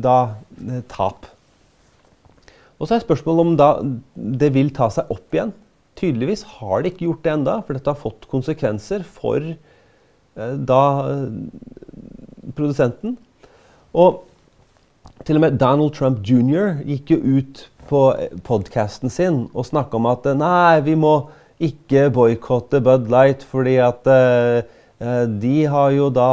da, 0.05 0.17
tap. 0.91 1.31
Og 2.77 2.89
så 2.89 2.97
er 2.97 3.07
spørsmålet 3.07 3.47
om 3.47 3.55
da 3.57 3.71
det 4.43 4.51
vil 4.53 4.69
ta 4.77 4.91
seg 4.93 5.09
opp 5.15 5.33
igjen. 5.33 5.55
Tydeligvis 5.97 6.43
har 6.59 6.83
de 6.83 6.93
ikke 6.93 7.07
gjort 7.07 7.23
det 7.25 7.33
enda, 7.33 7.55
for 7.65 7.77
dette 7.77 7.89
har 7.89 8.03
fått 8.03 8.29
konsekvenser 8.29 9.07
for 9.09 9.41
eh, 9.41 10.57
da 10.69 10.83
eh, 11.09 12.51
produsenten. 12.59 13.17
Og 13.97 14.23
til 15.25 15.39
og 15.39 15.47
med 15.47 15.59
Donald 15.61 15.95
Trump 15.97 16.21
jr. 16.27 16.83
gikk 16.85 17.15
jo 17.15 17.39
ut 17.39 17.63
på 17.89 18.03
podkasten 18.47 19.13
sin 19.13 19.47
og 19.55 19.69
snakka 19.69 19.97
om 19.99 20.09
at 20.11 20.27
nei, 20.37 20.83
vi 20.85 20.97
må 20.99 21.31
ikke 21.63 22.11
boikotte 22.13 22.83
Bud 22.85 23.09
Light 23.13 23.47
fordi 23.49 23.79
at 23.81 24.05
uh, 24.11 25.25
de 25.41 25.57
har 25.71 25.95
jo 25.97 26.11
da 26.13 26.29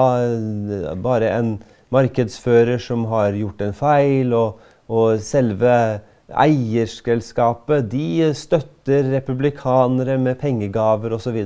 bare 1.03 1.31
en 1.37 1.55
markedsfører 1.93 2.81
som 2.81 3.05
har 3.11 3.35
gjort 3.37 3.61
en 3.63 3.75
feil, 3.75 4.33
og, 4.33 4.59
og 4.91 5.19
selve 5.23 5.73
eierselskapet 6.33 7.89
de 7.91 8.31
støtter 8.37 9.11
republikanere 9.13 10.17
med 10.17 10.39
pengegaver 10.41 11.15
osv. 11.17 11.39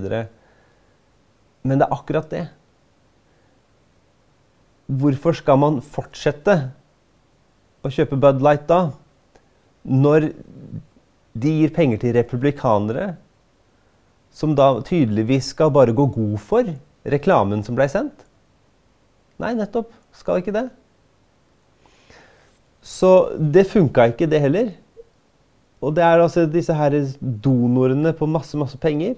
Men 1.68 1.82
det 1.82 1.88
er 1.88 1.98
akkurat 1.98 2.30
det. 2.32 2.46
Hvorfor 4.88 5.36
skal 5.36 5.60
man 5.60 5.82
fortsette 5.84 6.56
å 7.84 7.92
kjøpe 7.92 8.20
Bud 8.20 8.40
Light 8.44 8.68
da? 8.70 8.94
Når 9.88 10.30
de 11.38 11.54
gir 11.60 11.74
penger 11.76 12.00
til 12.02 12.16
republikanere, 12.16 13.16
som 14.32 14.56
da 14.56 14.78
tydeligvis 14.86 15.52
skal 15.54 15.74
bare 15.76 15.96
gå 15.96 16.08
god 16.16 16.38
for 16.40 16.72
reklamen 17.08 17.64
som 17.68 17.76
ble 17.78 17.88
sendt? 17.92 18.24
Nei, 19.42 19.54
nettopp. 19.58 19.92
Skal 20.18 20.42
ikke 20.42 20.56
det. 20.56 20.66
Så 22.82 23.12
det 23.38 23.68
funka 23.70 24.08
ikke, 24.14 24.30
det 24.30 24.42
heller. 24.42 24.72
Og 25.84 25.94
det 25.94 26.04
er 26.06 26.24
altså 26.24 26.48
disse 26.50 26.74
her 26.74 26.96
donorene 27.22 28.16
på 28.18 28.30
masse, 28.30 28.58
masse 28.58 28.80
penger. 28.82 29.18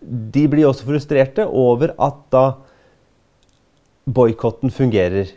De 0.00 0.46
blir 0.50 0.66
også 0.66 0.88
frustrerte 0.88 1.44
over 1.46 1.92
at 2.00 2.18
da 2.32 2.44
boikotten 4.04 4.72
fungerer. 4.72 5.32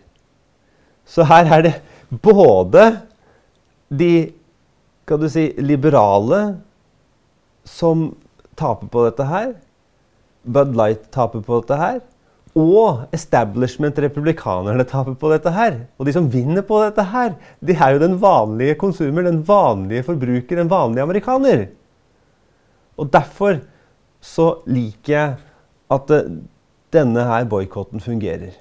Så 1.05 1.25
her 1.27 1.49
er 1.51 1.65
det 1.65 1.73
både 2.23 2.85
de 3.89 4.31
kan 5.07 5.19
du 5.19 5.27
si, 5.29 5.49
liberale 5.59 6.41
som 7.67 8.11
taper 8.59 8.87
på 8.87 9.05
dette 9.07 9.27
her. 9.27 9.53
Bud 10.43 10.75
Light 10.77 11.09
taper 11.11 11.43
på 11.43 11.59
dette 11.61 11.79
her. 11.79 12.01
Og 12.53 13.07
establishment-republikanerne 13.15 14.85
taper 14.87 15.15
på 15.17 15.31
dette 15.33 15.51
her. 15.55 15.79
Og 15.97 16.07
de 16.07 16.13
som 16.15 16.29
vinner 16.31 16.63
på 16.65 16.79
dette 16.83 17.03
her, 17.09 17.33
de 17.59 17.75
er 17.75 17.95
jo 17.95 18.03
den 18.03 18.19
vanlige 18.21 18.77
konsumer, 18.79 19.25
den 19.25 19.41
vanlige 19.47 20.05
forbruker, 20.05 20.61
den 20.61 20.69
vanlige 20.71 21.07
amerikaner. 21.07 21.65
Og 22.97 23.09
derfor 23.13 23.57
så 24.23 24.53
liker 24.69 25.13
jeg 25.13 25.35
at 25.91 26.13
eh, 26.13 26.29
denne 26.93 27.25
her 27.27 27.47
boikotten 27.49 28.03
fungerer. 28.03 28.53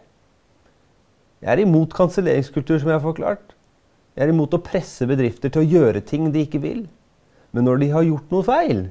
Jeg 1.42 1.50
er 1.50 1.62
imot 1.64 1.94
kanselleringskultur, 1.96 2.78
som 2.78 2.90
jeg 2.90 2.98
har 2.98 3.04
forklart. 3.04 3.54
Jeg 4.16 4.26
er 4.26 4.32
imot 4.32 4.54
å 4.54 4.62
presse 4.62 5.06
bedrifter 5.08 5.52
til 5.52 5.64
å 5.64 5.70
gjøre 5.76 6.04
ting 6.06 6.28
de 6.32 6.44
ikke 6.46 6.60
vil. 6.62 6.84
Men 7.52 7.66
når 7.68 7.82
de 7.82 7.88
har 7.92 8.06
gjort 8.06 8.30
noe 8.32 8.46
feil, 8.46 8.84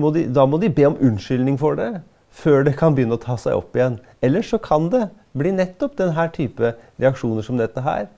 må 0.00 0.08
de, 0.14 0.24
da 0.32 0.46
må 0.48 0.56
de 0.58 0.70
be 0.72 0.86
om 0.88 0.96
unnskyldning 1.04 1.58
for 1.60 1.76
det 1.76 1.90
før 2.32 2.64
det 2.64 2.78
kan 2.78 2.94
begynne 2.96 3.18
å 3.18 3.20
ta 3.20 3.36
seg 3.36 3.58
opp 3.58 3.76
igjen. 3.76 3.98
Ellers 4.24 4.48
så 4.54 4.58
kan 4.62 4.88
det 4.92 5.04
bli 5.36 5.52
nettopp 5.52 5.98
denne 5.98 6.26
type 6.32 6.74
reaksjoner 7.02 7.44
som 7.44 7.60
dette 7.60 7.84
her 7.84 8.08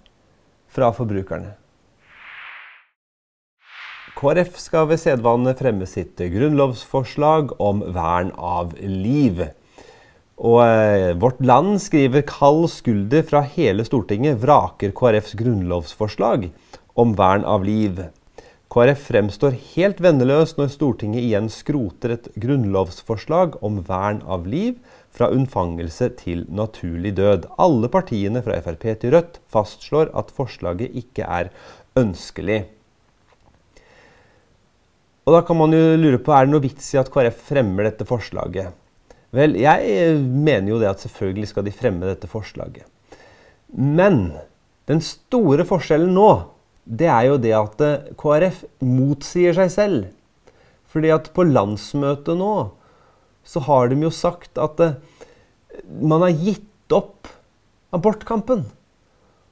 fra 0.70 0.92
forbrukerne. 0.94 1.57
KrF 4.14 4.55
skal 4.62 4.87
ved 4.92 5.03
sedvane 5.03 5.57
fremme 5.59 5.87
sitt 5.90 6.20
grunnlovsforslag 6.23 7.57
om 7.59 7.83
vern 7.97 8.31
av 8.38 8.77
liv. 8.79 9.42
Og 10.35 10.59
eh, 10.64 11.12
Vårt 11.14 11.38
Land 11.44 11.79
skriver 11.83 12.25
kald 12.27 12.66
skulder 12.73 13.23
fra 13.27 13.44
hele 13.55 13.87
Stortinget 13.87 14.40
vraker 14.42 14.90
KrFs 14.97 15.37
grunnlovsforslag 15.38 16.49
om 16.99 17.14
vern 17.14 17.47
av 17.47 17.62
liv. 17.66 18.03
KrF 18.75 19.07
fremstår 19.07 19.55
helt 19.77 20.01
venneløs 20.03 20.57
når 20.59 20.73
Stortinget 20.75 21.23
igjen 21.23 21.47
skroter 21.53 22.16
et 22.16 22.29
grunnlovsforslag 22.35 23.61
om 23.62 23.79
vern 23.87 24.25
av 24.27 24.49
liv 24.51 24.81
fra 25.14 25.31
unnfangelse 25.31 26.11
til 26.18 26.42
naturlig 26.51 27.14
død. 27.14 27.47
Alle 27.55 27.90
partiene 27.92 28.42
fra 28.42 28.59
Frp 28.64 28.88
til 28.99 29.14
Rødt 29.14 29.38
fastslår 29.55 30.11
at 30.18 30.35
forslaget 30.35 30.90
ikke 30.99 31.29
er 31.31 31.55
ønskelig. 31.94 32.64
Og 35.25 35.38
da 35.38 35.47
kan 35.47 35.57
man 35.57 35.73
jo 35.73 35.94
lure 35.94 36.18
på, 36.18 36.35
Er 36.35 36.44
det 36.44 36.53
noe 36.53 36.66
vits 36.66 36.90
i 36.92 36.99
at 36.99 37.14
KrF 37.14 37.47
fremmer 37.55 37.87
dette 37.87 38.05
forslaget? 38.05 38.75
Vel, 39.35 39.57
jeg 39.59 40.18
mener 40.20 40.70
jo 40.70 40.81
det 40.81 40.92
at 40.92 41.03
selvfølgelig 41.03 41.51
skal 41.51 41.66
de 41.66 41.75
fremme 41.75 42.07
dette 42.07 42.31
forslaget. 42.31 42.87
Men 43.75 44.37
den 44.87 45.01
store 45.03 45.64
forskjellen 45.66 46.12
nå 46.14 46.29
det 46.85 47.09
er 47.09 47.31
jo 47.31 47.40
det 47.40 47.53
at 47.57 47.83
eh, 47.85 48.09
KrF 48.20 48.62
motsier 48.85 49.57
seg 49.57 49.70
selv. 49.73 50.05
Fordi 50.92 51.11
at 51.14 51.31
på 51.35 51.47
landsmøtet 51.49 52.37
nå 52.38 52.55
så 53.44 53.61
har 53.66 53.90
de 53.90 53.99
jo 54.05 54.12
sagt 54.12 54.61
at 54.61 54.81
eh, 54.85 54.99
man 56.01 56.23
har 56.25 56.37
gitt 56.37 56.94
opp 56.94 57.31
abortkampen. 57.94 58.66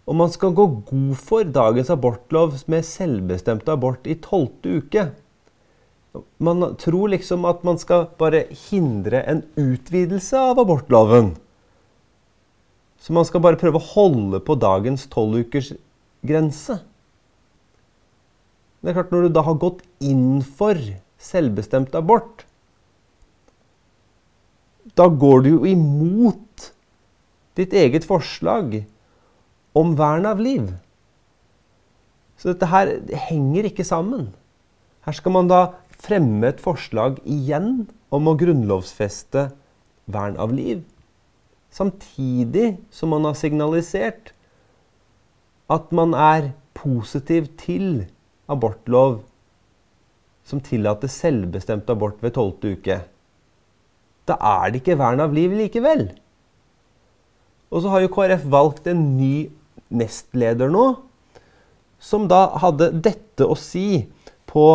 Og 0.06 0.18
man 0.18 0.32
skal 0.34 0.54
gå 0.54 0.66
god 0.90 1.16
for 1.18 1.46
dagens 1.46 1.90
abortlov 1.94 2.58
med 2.70 2.84
selvbestemt 2.86 3.68
abort 3.70 4.06
i 4.10 4.18
tolvte 4.20 4.78
uke. 4.82 5.06
Man 6.42 6.74
tror 6.76 7.12
liksom 7.14 7.46
at 7.48 7.62
man 7.64 7.78
skal 7.80 8.06
bare 8.20 8.44
hindre 8.68 9.22
en 9.28 9.40
utvidelse 9.56 10.36
av 10.36 10.60
abortloven. 10.60 11.32
Så 13.00 13.14
man 13.16 13.26
skal 13.26 13.42
bare 13.42 13.58
prøve 13.58 13.80
å 13.80 13.88
holde 13.94 14.42
på 14.44 14.54
dagens 14.60 15.08
tolvukersgrense. 15.10 16.78
det 18.82 18.90
er 18.90 18.96
klart, 18.98 19.12
når 19.14 19.26
du 19.26 19.34
da 19.34 19.42
har 19.46 19.58
gått 19.62 19.82
inn 20.02 20.42
for 20.42 20.78
selvbestemt 21.22 21.94
abort, 21.94 22.44
da 24.98 25.06
går 25.06 25.42
du 25.42 25.48
jo 25.52 25.60
imot 25.66 26.72
ditt 27.56 27.72
eget 27.72 28.04
forslag 28.04 28.82
om 29.72 29.94
vern 29.96 30.26
av 30.28 30.40
liv. 30.42 30.72
Så 32.36 32.52
dette 32.52 32.68
her 32.68 32.90
henger 33.28 33.68
ikke 33.68 33.86
sammen. 33.86 34.32
Her 35.06 35.14
skal 35.16 35.34
man 35.34 35.50
da 35.50 35.62
fremme 36.02 36.48
et 36.50 36.62
forslag 36.62 37.20
igjen 37.28 37.86
om 38.12 38.28
å 38.28 38.36
grunnlovfeste 38.38 39.50
vern 40.12 40.38
av 40.40 40.54
liv. 40.54 40.82
Samtidig 41.72 42.76
som 42.92 43.12
man 43.14 43.28
har 43.28 43.38
signalisert 43.38 44.32
at 45.72 45.92
man 45.94 46.12
er 46.18 46.52
positiv 46.76 47.48
til 47.60 48.04
abortlov 48.50 49.22
som 50.44 50.60
tillater 50.60 51.08
selvbestemt 51.08 51.88
abort 51.92 52.18
ved 52.24 52.34
tolvte 52.36 52.74
uke, 52.74 52.98
da 54.28 54.36
er 54.36 54.72
det 54.72 54.82
ikke 54.82 54.98
vern 55.00 55.22
av 55.22 55.34
liv 55.34 55.54
likevel. 55.54 56.08
Og 57.72 57.84
så 57.84 57.92
har 57.94 58.02
jo 58.04 58.12
KrF 58.12 58.44
valgt 58.52 58.88
en 58.90 59.04
ny 59.16 59.48
nestleder 59.92 60.70
nå, 60.72 60.86
som 62.02 62.26
da 62.28 62.48
hadde 62.60 62.90
dette 63.04 63.46
å 63.46 63.56
si 63.58 64.04
på 64.50 64.66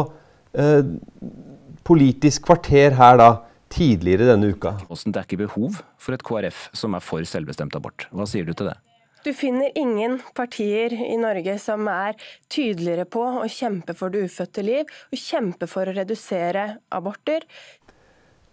Politisk 1.87 2.47
kvarter 2.47 2.95
her 2.97 3.19
da, 3.19 3.29
tidligere 3.71 4.31
denne 4.31 4.49
uka. 4.55 4.73
Det 4.89 5.15
er 5.15 5.25
ikke 5.25 5.43
behov 5.45 5.79
for 6.01 6.15
et 6.15 6.23
KrF 6.25 6.67
som 6.75 6.95
er 6.97 7.03
for 7.03 7.23
selvbestemt 7.27 7.75
abort. 7.77 8.07
Hva 8.11 8.25
sier 8.29 8.47
du 8.47 8.53
til 8.57 8.71
det? 8.71 8.77
Du 9.25 9.33
finner 9.35 9.73
ingen 9.75 10.21
partier 10.37 10.93
i 10.93 11.17
Norge 11.19 11.57
som 11.59 11.87
er 11.91 12.15
tydeligere 12.53 13.03
på 13.11 13.23
å 13.41 13.47
kjempe 13.51 13.95
for 13.97 14.13
det 14.13 14.23
ufødte 14.29 14.63
liv, 14.63 14.85
og 15.11 15.19
kjempe 15.19 15.67
for 15.67 15.89
å 15.89 15.95
redusere 15.97 16.77
aborter. 16.93 17.43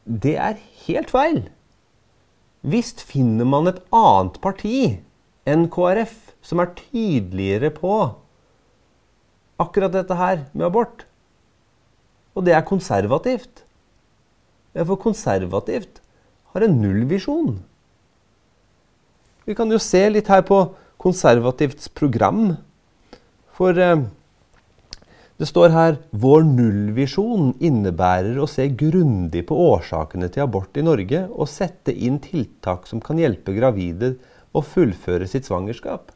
Det 0.05 0.35
er 0.41 0.59
helt 0.89 1.13
feil. 1.15 1.45
Visst 2.65 3.05
finner 3.07 3.47
man 3.47 3.71
et 3.71 3.81
annet 3.95 4.41
parti 4.43 4.79
enn 5.47 5.69
KrF 5.73 6.17
som 6.43 6.63
er 6.65 6.73
tydeligere 6.81 7.71
på 7.77 7.95
akkurat 9.63 9.93
dette 9.95 10.17
her 10.19 10.47
med 10.53 10.67
abort. 10.73 11.05
Og 12.35 12.47
det 12.47 12.55
er 12.57 12.67
konservativt. 12.67 13.63
For 14.75 14.99
konservativt 14.99 16.01
har 16.55 16.67
en 16.67 16.81
nullvisjon. 16.83 17.57
Vi 19.45 19.55
kan 19.55 19.71
jo 19.71 19.79
se 19.83 20.03
litt 20.11 20.31
her 20.33 20.43
på 20.47 20.59
konservativts 21.03 21.91
program. 21.95 22.57
For 23.55 23.79
eh, 23.79 24.03
det 25.39 25.49
står 25.51 25.75
her 25.75 25.97
vår 26.11 26.45
nullvisjon 26.47 27.53
innebærer 27.63 28.39
å 28.39 28.49
se 28.51 28.69
grundig 28.71 29.45
på 29.49 29.59
årsakene 29.69 30.31
til 30.31 30.47
abort 30.47 30.79
i 30.79 30.85
Norge 30.87 31.25
og 31.29 31.51
sette 31.51 31.95
inn 31.95 32.21
tiltak 32.23 32.89
som 32.91 33.03
kan 33.03 33.19
hjelpe 33.19 33.55
gravide 33.57 34.15
å 34.55 34.63
fullføre 34.63 35.27
sitt 35.31 35.49
svangerskap. 35.51 36.13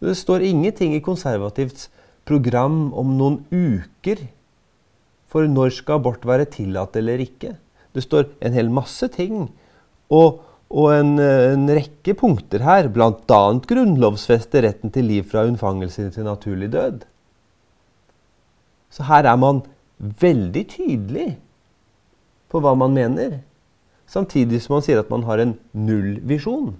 Det 0.00 0.16
står 0.16 0.44
ingenting 0.44 0.96
i 0.96 1.04
konservativts 1.04 1.90
program 2.26 2.90
om 2.94 3.14
noen 3.18 3.38
uker 3.50 4.26
for 5.30 5.46
når 5.50 5.74
skal 5.78 6.00
abort 6.00 6.26
være 6.26 6.48
tillatt 6.50 6.96
eller 6.98 7.22
ikke. 7.22 7.54
Det 7.94 8.04
står 8.04 8.28
en 8.44 8.56
hel 8.56 8.68
masse 8.72 9.08
ting. 9.14 9.48
Og 10.10 10.42
Og 10.66 10.90
en, 10.90 11.12
en 11.22 11.68
rekke 11.70 12.10
punkter 12.18 12.58
her, 12.66 12.88
bl.a. 12.90 13.12
grunnlovfeste 13.70 14.64
retten 14.64 14.90
til 14.90 15.06
liv 15.06 15.22
fra 15.30 15.44
unnfangelse 15.46 16.08
til 16.10 16.26
naturlig 16.26 16.72
død. 16.72 17.04
Så 18.90 19.06
her 19.06 19.28
er 19.30 19.36
man 19.38 19.60
veldig 19.98 20.64
tydelig 20.72 21.28
på 22.50 22.58
hva 22.58 22.74
man 22.74 22.98
mener. 22.98 23.38
Samtidig 24.10 24.58
som 24.64 24.74
man 24.74 24.82
sier 24.82 24.98
at 25.04 25.12
man 25.14 25.22
har 25.28 25.38
en 25.38 25.54
nullvisjon. 25.70 26.74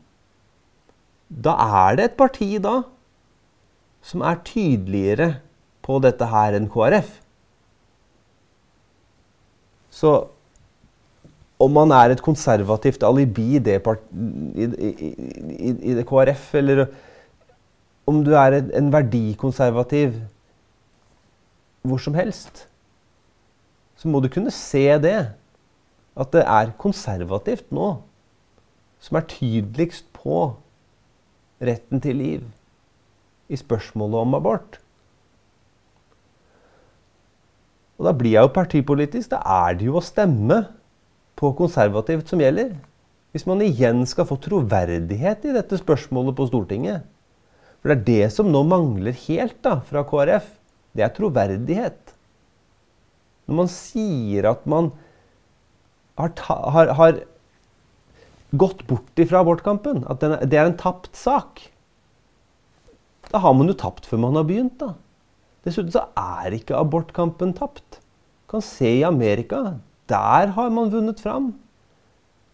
Da 1.31 1.55
er 1.55 1.95
det 1.95 2.11
et 2.11 2.19
parti 2.19 2.57
da 2.59 2.81
som 4.07 4.23
er 4.23 4.43
tydeligere 4.47 5.33
på 5.83 5.99
dette 6.03 6.27
her 6.31 6.57
enn 6.59 6.69
KrF. 6.71 7.09
Så 9.91 10.13
om 11.63 11.73
man 11.73 11.93
er 11.97 12.13
et 12.13 12.23
konservativt 12.23 13.05
alibi 13.07 13.57
i 13.57 13.63
det, 13.65 13.79
i, 13.83 14.67
i, 14.67 15.73
i 15.73 15.97
det 15.97 16.05
KrF, 16.07 16.49
eller 16.61 16.85
om 18.07 18.21
du 18.23 18.35
er 18.39 18.61
en 18.61 18.93
verdikonservativ 18.93 20.21
hvor 21.87 22.03
som 22.03 22.15
helst, 22.19 22.67
så 23.97 24.11
må 24.11 24.21
du 24.21 24.29
kunne 24.31 24.53
se 24.55 24.85
det. 25.03 25.19
At 26.17 26.31
det 26.33 26.47
er 26.49 26.73
konservativt 26.81 27.73
nå 27.77 27.91
som 29.05 29.19
er 29.19 29.27
tydeligst 29.29 30.07
på 30.17 30.47
retten 31.61 32.01
til 32.01 32.17
liv 32.17 32.47
i 33.49 33.59
spørsmålet 33.59 34.23
om 34.23 34.37
abort. 34.39 34.81
Og 37.97 38.09
da 38.09 38.13
blir 38.17 38.35
jeg 38.35 38.45
jo 38.45 38.55
partipolitisk. 38.57 39.31
Da 39.33 39.41
er 39.69 39.79
det 39.79 39.89
jo 39.89 39.97
å 39.99 40.05
stemme 40.05 40.65
på 41.37 41.53
konservativt 41.57 42.29
som 42.33 42.43
gjelder. 42.43 42.75
Hvis 43.33 43.47
man 43.49 43.63
igjen 43.65 44.05
skal 44.09 44.29
få 44.29 44.39
troverdighet 44.41 45.45
i 45.49 45.55
dette 45.57 45.79
spørsmålet 45.81 46.37
på 46.37 46.49
Stortinget. 46.49 47.05
For 47.81 47.93
det 47.93 47.97
er 47.97 48.07
det 48.07 48.35
som 48.35 48.49
nå 48.53 48.63
mangler 48.69 49.17
helt 49.27 49.59
da, 49.65 49.79
fra 49.85 50.05
KrF. 50.09 50.49
Det 50.97 51.05
er 51.05 51.13
troverdighet. 51.17 52.15
Når 53.47 53.59
man 53.61 53.71
sier 53.71 54.49
at 54.51 54.65
man 54.69 54.91
har, 56.17 56.33
har, 56.73 56.93
har 56.99 57.21
gått 58.57 58.83
bort 58.89 59.21
ifra 59.21 59.45
abortkampen, 59.45 60.03
at 60.09 60.25
det 60.49 60.57
er 60.57 60.71
en 60.71 60.79
tapt 60.81 61.13
sak, 61.17 61.61
da 63.33 63.43
har 63.43 63.55
man 63.57 63.71
jo 63.71 63.77
tapt 63.79 64.07
før 64.07 64.23
man 64.23 64.39
har 64.39 64.47
begynt. 64.49 64.79
da. 64.81 64.95
Dessuten 65.67 65.93
så 65.95 66.07
er 66.17 66.55
ikke 66.55 66.79
abortkampen 66.79 67.55
tapt. 67.57 68.01
Du 68.47 68.55
kan 68.55 68.63
se 68.63 68.99
i 69.01 69.07
Amerika. 69.07 69.79
Der 70.09 70.53
har 70.55 70.71
man 70.71 70.93
vunnet 70.93 71.21
fram. 71.21 71.55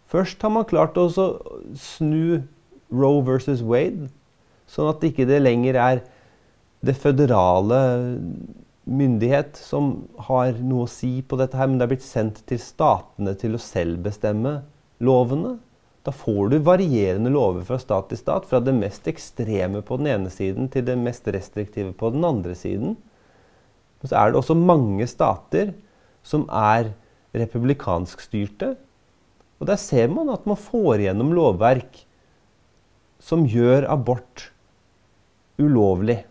Først 0.08 0.42
har 0.42 0.52
man 0.52 0.68
klart 0.68 0.96
å 1.00 1.08
snu 1.76 2.42
Roe 2.92 3.22
versus 3.24 3.62
Wade, 3.64 4.10
sånn 4.68 4.90
at 4.90 5.00
det 5.00 5.12
ikke 5.12 5.40
lenger 5.40 5.78
er 5.80 6.02
det 6.84 6.98
føderale 7.00 7.78
myndighet 8.84 9.56
som 9.56 10.08
har 10.28 10.58
noe 10.60 10.84
å 10.84 10.90
si 10.90 11.20
på 11.22 11.38
dette, 11.40 11.56
her, 11.56 11.70
men 11.70 11.78
det 11.78 11.86
er 11.86 11.92
blitt 11.94 12.04
sendt 12.04 12.42
til 12.48 12.60
statene 12.60 13.32
til 13.38 13.56
å 13.56 13.62
selv 13.62 14.02
bestemme 14.04 14.58
lovene. 15.00 15.56
Da 16.02 16.10
får 16.10 16.50
du 16.50 16.58
varierende 16.66 17.30
lover 17.30 17.62
fra 17.66 17.78
stat 17.78 18.08
til 18.10 18.18
stat, 18.18 18.46
fra 18.50 18.58
det 18.62 18.74
mest 18.74 19.06
ekstreme 19.10 19.84
på 19.86 20.00
den 20.00 20.08
ene 20.10 20.30
siden 20.34 20.66
til 20.72 20.86
det 20.88 20.96
mest 20.98 21.28
restriktive 21.30 21.92
på 21.94 22.10
den 22.14 22.24
andre 22.26 22.56
siden. 22.58 22.96
Men 24.02 24.10
så 24.10 24.16
er 24.18 24.30
det 24.30 24.40
også 24.40 24.56
mange 24.58 25.06
stater 25.06 25.70
som 26.26 26.48
er 26.50 26.90
republikansk 27.38 28.24
styrte. 28.24 28.74
Og 29.62 29.68
der 29.70 29.78
ser 29.78 30.10
man 30.10 30.32
at 30.34 30.46
man 30.48 30.58
får 30.58 31.04
igjennom 31.04 31.30
lovverk 31.36 32.00
som 33.22 33.44
gjør 33.46 33.86
abort 33.92 34.48
ulovlig. 35.62 36.24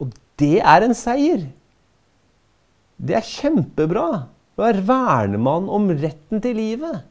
Og 0.00 0.16
det 0.40 0.62
er 0.62 0.86
en 0.86 0.96
seier. 0.96 1.44
Det 2.96 3.18
er 3.18 3.28
kjempebra. 3.28 4.06
Da 4.56 4.72
verner 4.88 5.36
man 5.36 5.68
om 5.68 5.90
retten 5.92 6.40
til 6.40 6.56
livet 6.56 7.04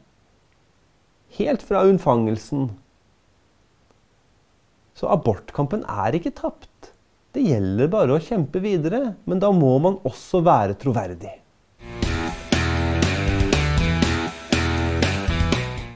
helt 1.38 1.64
fra 1.66 1.84
unnfangelsen. 1.88 2.70
Så 4.96 5.08
abortkampen 5.12 5.82
er 5.84 6.16
ikke 6.16 6.34
tapt. 6.36 6.92
Det 7.36 7.42
gjelder 7.44 7.90
bare 7.92 8.16
å 8.16 8.22
kjempe 8.22 8.62
videre, 8.64 9.10
men 9.28 9.42
da 9.42 9.50
må 9.52 9.74
man 9.82 9.98
også 10.08 10.40
være 10.46 10.78
troverdig. 10.80 11.34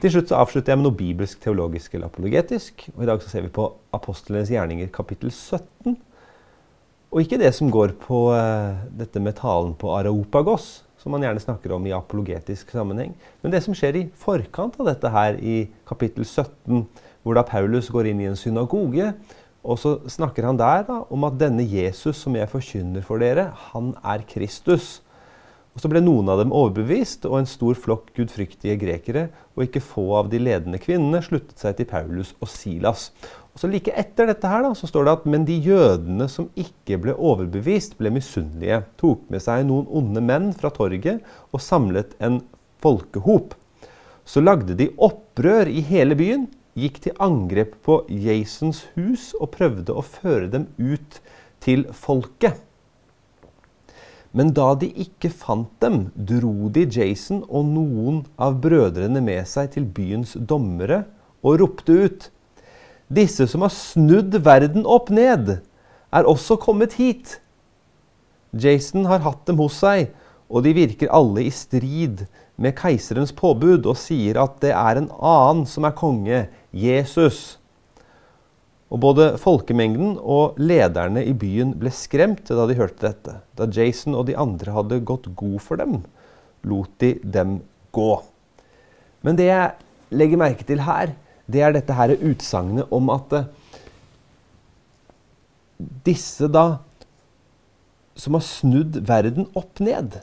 Til 0.01 0.15
slutt 0.15 0.31
så 0.31 0.37
avslutter 0.41 0.73
jeg 0.73 0.79
med 0.81 0.87
noe 0.87 0.97
bibelsk, 0.97 1.41
teologisk 1.43 1.93
eller 1.93 2.09
apologetisk. 2.09 2.87
Og 2.95 3.03
I 3.03 3.09
dag 3.09 3.21
så 3.21 3.29
ser 3.29 3.45
vi 3.45 3.51
på 3.53 3.67
apostlenes 3.93 4.49
gjerninger 4.49 4.89
kapittel 4.93 5.29
17. 5.29 5.97
Og 7.11 7.21
ikke 7.21 7.37
det 7.41 7.51
som 7.53 7.69
går 7.73 7.93
på 8.01 8.23
uh, 8.33 8.81
dette 8.97 9.21
med 9.21 9.37
talen 9.37 9.75
på 9.77 9.91
Araopagos, 9.93 10.83
som 11.01 11.13
man 11.15 11.23
gjerne 11.25 11.41
snakker 11.41 11.73
om 11.73 11.85
i 11.89 11.95
apologetisk 11.97 12.71
sammenheng. 12.75 13.15
Men 13.41 13.53
det 13.53 13.63
som 13.65 13.75
skjer 13.77 13.97
i 13.97 14.07
forkant 14.21 14.77
av 14.79 14.91
dette 14.91 15.09
her 15.09 15.39
i 15.41 15.63
kapittel 15.89 16.27
17, 16.27 16.85
hvor 17.25 17.37
da 17.37 17.45
Paulus 17.45 17.89
går 17.93 18.11
inn 18.11 18.21
i 18.21 18.29
en 18.29 18.37
synagoge, 18.37 19.11
og 19.61 19.77
så 19.77 19.95
snakker 20.09 20.45
han 20.45 20.57
der 20.57 20.85
da, 20.87 21.03
om 21.13 21.25
at 21.25 21.37
denne 21.41 21.65
Jesus 21.65 22.21
som 22.21 22.37
jeg 22.37 22.49
forkynner 22.49 23.05
for 23.05 23.21
dere, 23.21 23.49
han 23.71 23.93
er 24.01 24.25
Kristus. 24.29 24.99
Og 25.71 25.79
Så 25.79 25.87
ble 25.87 26.01
noen 26.03 26.27
av 26.27 26.41
dem 26.41 26.51
overbevist, 26.51 27.25
og 27.29 27.37
en 27.39 27.47
stor 27.47 27.77
flokk 27.79 28.09
gudfryktige 28.17 28.75
grekere 28.81 29.29
og 29.55 29.63
ikke 29.63 29.83
få 29.83 30.03
av 30.17 30.31
de 30.31 30.41
ledende 30.41 30.81
kvinnene 30.81 31.21
sluttet 31.23 31.61
seg 31.61 31.77
til 31.77 31.87
Paulus 31.87 32.33
og 32.41 32.49
Silas. 32.51 33.11
Og 33.51 33.59
så 33.59 33.67
Like 33.67 33.91
etter 33.99 34.29
dette 34.29 34.47
her 34.47 34.63
da, 34.63 34.71
så 34.77 34.87
står 34.87 35.07
det 35.07 35.15
at 35.17 35.25
men 35.33 35.45
de 35.47 35.57
jødene 35.59 36.27
som 36.31 36.47
ikke 36.59 36.99
ble 37.03 37.15
overbevist, 37.17 37.97
ble 37.99 38.13
misunnelige, 38.15 38.83
tok 39.01 39.27
med 39.33 39.43
seg 39.43 39.65
noen 39.67 39.89
onde 39.91 40.23
menn 40.23 40.51
fra 40.55 40.71
torget 40.73 41.19
og 41.51 41.63
samlet 41.63 42.15
en 42.23 42.39
folkehop. 42.81 43.57
Så 44.23 44.43
lagde 44.43 44.77
de 44.79 44.91
opprør 45.01 45.67
i 45.67 45.83
hele 45.83 46.15
byen, 46.15 46.47
gikk 46.79 47.01
til 47.03 47.17
angrep 47.19 47.75
på 47.83 48.01
Jasons 48.07 48.85
hus 48.95 49.31
og 49.35 49.51
prøvde 49.57 49.91
å 49.91 50.03
føre 50.05 50.47
dem 50.53 50.69
ut 50.79 51.19
til 51.63 51.83
folket. 51.91 52.55
Men 54.31 54.53
da 54.55 54.69
de 54.79 54.87
ikke 55.03 55.27
fant 55.27 55.71
dem, 55.83 56.05
dro 56.15 56.69
de 56.71 56.85
Jason 56.87 57.41
og 57.49 57.67
noen 57.67 58.21
av 58.39 58.61
brødrene 58.63 59.19
med 59.23 59.43
seg 59.49 59.73
til 59.73 59.89
byens 59.97 60.37
dommere 60.39 61.03
og 61.43 61.59
ropte 61.59 61.97
ut:" 62.05 62.29
Disse 63.11 63.47
som 63.51 63.65
har 63.65 63.73
snudd 63.75 64.35
verden 64.45 64.85
opp 64.87 65.09
ned, 65.11 65.57
er 66.11 66.27
også 66.27 66.57
kommet 66.59 66.95
hit. 66.99 67.39
Jason 68.51 69.07
har 69.07 69.23
hatt 69.23 69.43
dem 69.47 69.59
hos 69.59 69.79
seg, 69.83 70.11
og 70.51 70.65
de 70.65 70.75
virker 70.75 71.11
alle 71.15 71.45
i 71.47 71.51
strid 71.55 72.25
med 72.61 72.75
keiserens 72.77 73.31
påbud 73.35 73.87
og 73.87 73.97
sier 73.99 74.39
at 74.41 74.59
det 74.63 74.73
er 74.75 74.99
en 74.99 75.09
annen 75.17 75.63
som 75.67 75.87
er 75.87 75.95
konge, 75.97 76.45
Jesus. 76.75 77.57
Og 78.91 78.99
Både 78.99 79.29
folkemengden 79.39 80.17
og 80.19 80.59
lederne 80.59 81.23
i 81.23 81.31
byen 81.31 81.71
ble 81.79 81.93
skremt 81.95 82.51
da 82.51 82.67
de 82.67 82.75
hørte 82.79 83.07
dette. 83.07 83.37
Da 83.55 83.67
Jason 83.71 84.17
og 84.19 84.27
de 84.27 84.35
andre 84.39 84.75
hadde 84.75 84.99
gått 85.07 85.31
god 85.39 85.59
for 85.63 85.79
dem, 85.79 86.01
lot 86.67 86.91
de 86.99 87.15
dem 87.23 87.61
gå. 87.95 88.11
Men 89.23 89.39
det 89.39 89.47
jeg 89.47 89.71
legger 90.11 90.43
merke 90.43 90.67
til 90.67 90.83
her, 90.83 91.15
det 91.49 91.63
er 91.63 91.73
dette 91.75 91.95
her 91.97 92.13
utsagnet 92.17 92.91
om 92.93 93.09
at 93.13 93.33
eh, 93.37 93.49
disse 96.05 96.49
da 96.51 96.81
som 98.19 98.37
har 98.37 98.45
snudd 98.45 98.99
verden 99.07 99.47
opp 99.57 99.81
ned 99.81 100.19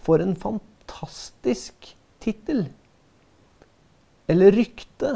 For 0.00 0.22
en 0.24 0.32
fantastisk 0.38 1.90
tittel! 2.24 2.70
Eller 4.30 4.54
rykte. 4.54 5.10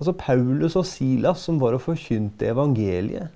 Altså 0.00 0.12
Paulus 0.16 0.76
og 0.76 0.84
Silas, 0.88 1.40
som 1.46 1.60
var 1.62 1.76
og 1.76 1.84
forkynte 1.84 2.50
evangeliet, 2.52 3.32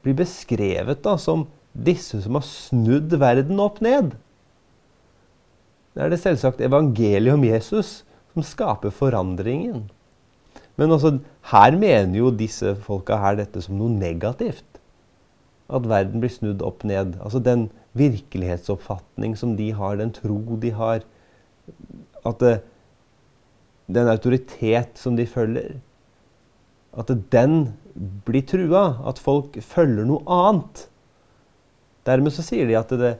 blir 0.00 0.16
beskrevet 0.16 1.02
da 1.04 1.16
som 1.20 1.44
disse 1.76 2.22
som 2.24 2.38
har 2.38 2.46
snudd 2.46 3.14
verden 3.20 3.60
opp 3.62 3.82
ned. 3.84 4.14
Det 6.00 6.06
er 6.06 6.14
det 6.14 6.22
selvsagt 6.22 6.62
evangeliet 6.64 7.34
om 7.36 7.42
Jesus 7.44 7.88
som 8.32 8.44
skaper 8.46 8.88
forandringen. 8.88 9.82
Men 10.80 10.94
også, 10.94 11.18
her 11.50 11.76
mener 11.76 12.16
jo 12.16 12.30
disse 12.32 12.72
folka 12.86 13.18
her 13.20 13.36
dette 13.36 13.60
som 13.60 13.76
noe 13.76 13.92
negativt. 13.92 14.80
At 15.68 15.84
verden 15.84 16.24
blir 16.24 16.32
snudd 16.32 16.64
opp 16.64 16.86
ned. 16.88 17.18
Altså 17.20 17.42
den 17.44 17.68
virkelighetsoppfatning 18.00 19.36
som 19.36 19.58
de 19.60 19.74
har, 19.76 20.00
den 20.00 20.16
tro 20.16 20.40
de 20.64 20.72
har. 20.72 21.04
At 22.24 22.40
det, 22.40 22.56
den 23.92 24.08
autoritet 24.08 24.96
som 24.96 25.20
de 25.20 25.28
følger. 25.28 25.82
At 26.96 27.12
den 27.28 27.74
blir 28.24 28.48
trua. 28.48 29.02
At 29.04 29.20
folk 29.20 29.60
følger 29.60 30.08
noe 30.08 30.24
annet. 30.24 30.86
Dermed 32.08 32.32
så 32.32 32.46
sier 32.46 32.64
de 32.64 32.80
at 32.80 32.96
det, 32.96 33.18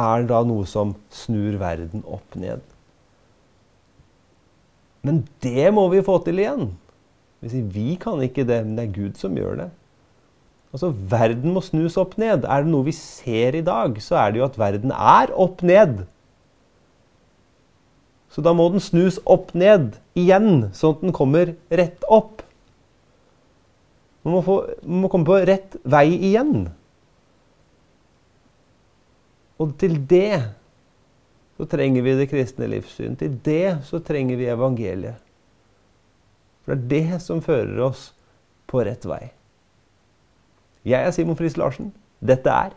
er 0.00 0.26
da 0.28 0.42
noe 0.46 0.66
som 0.66 0.94
snur 1.14 1.58
verden 1.60 2.02
opp 2.06 2.38
ned. 2.38 2.62
Men 5.04 5.22
det 5.44 5.68
må 5.76 5.86
vi 5.92 6.02
få 6.04 6.18
til 6.24 6.40
igjen. 6.40 6.72
Vi 7.44 7.94
kan 8.00 8.22
ikke 8.24 8.46
det, 8.48 8.62
men 8.64 8.76
det 8.78 8.86
er 8.86 8.94
Gud 8.94 9.18
som 9.20 9.36
gjør 9.36 9.58
det. 9.60 9.70
Altså, 10.74 10.88
Verden 10.90 11.52
må 11.54 11.62
snus 11.62 11.98
opp 12.00 12.16
ned. 12.18 12.48
Er 12.48 12.64
det 12.64 12.72
noe 12.72 12.88
vi 12.88 12.94
ser 12.96 13.54
i 13.54 13.62
dag, 13.62 13.94
så 14.02 14.16
er 14.18 14.32
det 14.32 14.40
jo 14.40 14.46
at 14.48 14.58
verden 14.58 14.90
er 14.94 15.30
opp 15.30 15.62
ned. 15.62 16.06
Så 18.34 18.42
da 18.42 18.50
må 18.56 18.66
den 18.72 18.82
snus 18.82 19.20
opp 19.30 19.52
ned 19.54 19.92
igjen, 20.18 20.72
sånn 20.74 20.96
at 20.96 21.04
den 21.04 21.14
kommer 21.14 21.52
rett 21.70 22.02
opp. 22.10 22.42
Man 24.24 24.34
må, 24.34 24.40
få, 24.42 24.56
man 24.82 25.04
må 25.04 25.12
komme 25.12 25.28
på 25.28 25.38
rett 25.46 25.76
vei 25.86 26.08
igjen. 26.16 26.72
Og 29.62 29.76
til 29.78 30.00
det 30.10 30.42
så 31.54 31.66
trenger 31.70 32.02
vi 32.02 32.16
det 32.18 32.26
kristne 32.32 32.66
livssyn. 32.66 33.14
Til 33.14 33.36
det 33.46 33.86
så 33.86 34.00
trenger 34.02 34.40
vi 34.40 34.50
evangeliet. 34.50 35.20
For 36.64 36.74
det 36.74 36.98
er 36.98 37.12
det 37.14 37.22
som 37.22 37.42
fører 37.44 37.78
oss 37.86 38.08
på 38.66 38.82
rett 38.82 39.06
vei. 39.06 39.30
Jeg 40.84 41.06
er 41.06 41.14
Simon 41.14 41.38
Friis 41.38 41.58
Larsen. 41.60 41.92
Dette 42.24 42.50
er 42.50 42.74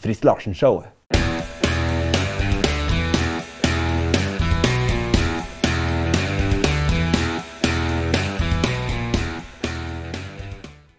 Friis 0.00 0.24
Larsen-showet. 0.24 0.88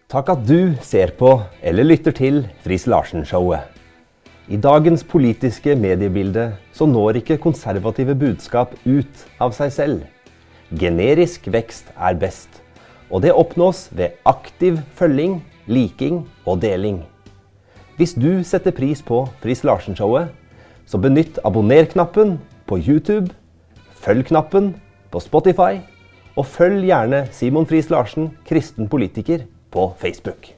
Takk 0.06 0.28
at 0.32 0.44
du 0.46 0.76
ser 0.86 1.16
på 1.18 1.34
eller 1.60 1.84
lytter 1.84 2.14
til 2.14 2.44
Friis 2.64 2.86
Larsen-showet. 2.86 3.75
I 4.46 4.54
dagens 4.62 5.02
politiske 5.02 5.72
mediebilde 5.74 6.52
så 6.70 6.86
når 6.86 7.16
ikke 7.18 7.40
konservative 7.42 8.14
budskap 8.14 8.76
ut 8.86 9.22
av 9.42 9.50
seg 9.56 9.72
selv. 9.74 10.04
Generisk 10.70 11.48
vekst 11.50 11.88
er 11.98 12.14
best, 12.20 12.60
og 13.10 13.24
det 13.24 13.34
oppnås 13.34 13.88
ved 13.90 14.14
aktiv 14.22 14.78
følging, 14.94 15.40
liking 15.66 16.20
og 16.46 16.60
deling. 16.62 17.00
Hvis 17.98 18.14
du 18.14 18.44
setter 18.46 18.70
pris 18.70 19.02
på 19.02 19.24
Friis 19.42 19.64
Larsen-showet, 19.66 20.30
så 20.86 21.00
benytt 21.02 21.40
abonner-knappen 21.42 22.36
på 22.70 22.78
YouTube, 22.78 23.34
følg-knappen 23.98 24.76
på 25.10 25.24
Spotify, 25.26 25.82
og 26.36 26.46
følg 26.46 26.86
gjerne 26.86 27.24
Simon 27.34 27.66
Friis 27.66 27.90
Larsen, 27.90 28.30
kristen 28.46 28.86
politiker, 28.86 29.42
på 29.74 29.90
Facebook. 29.98 30.55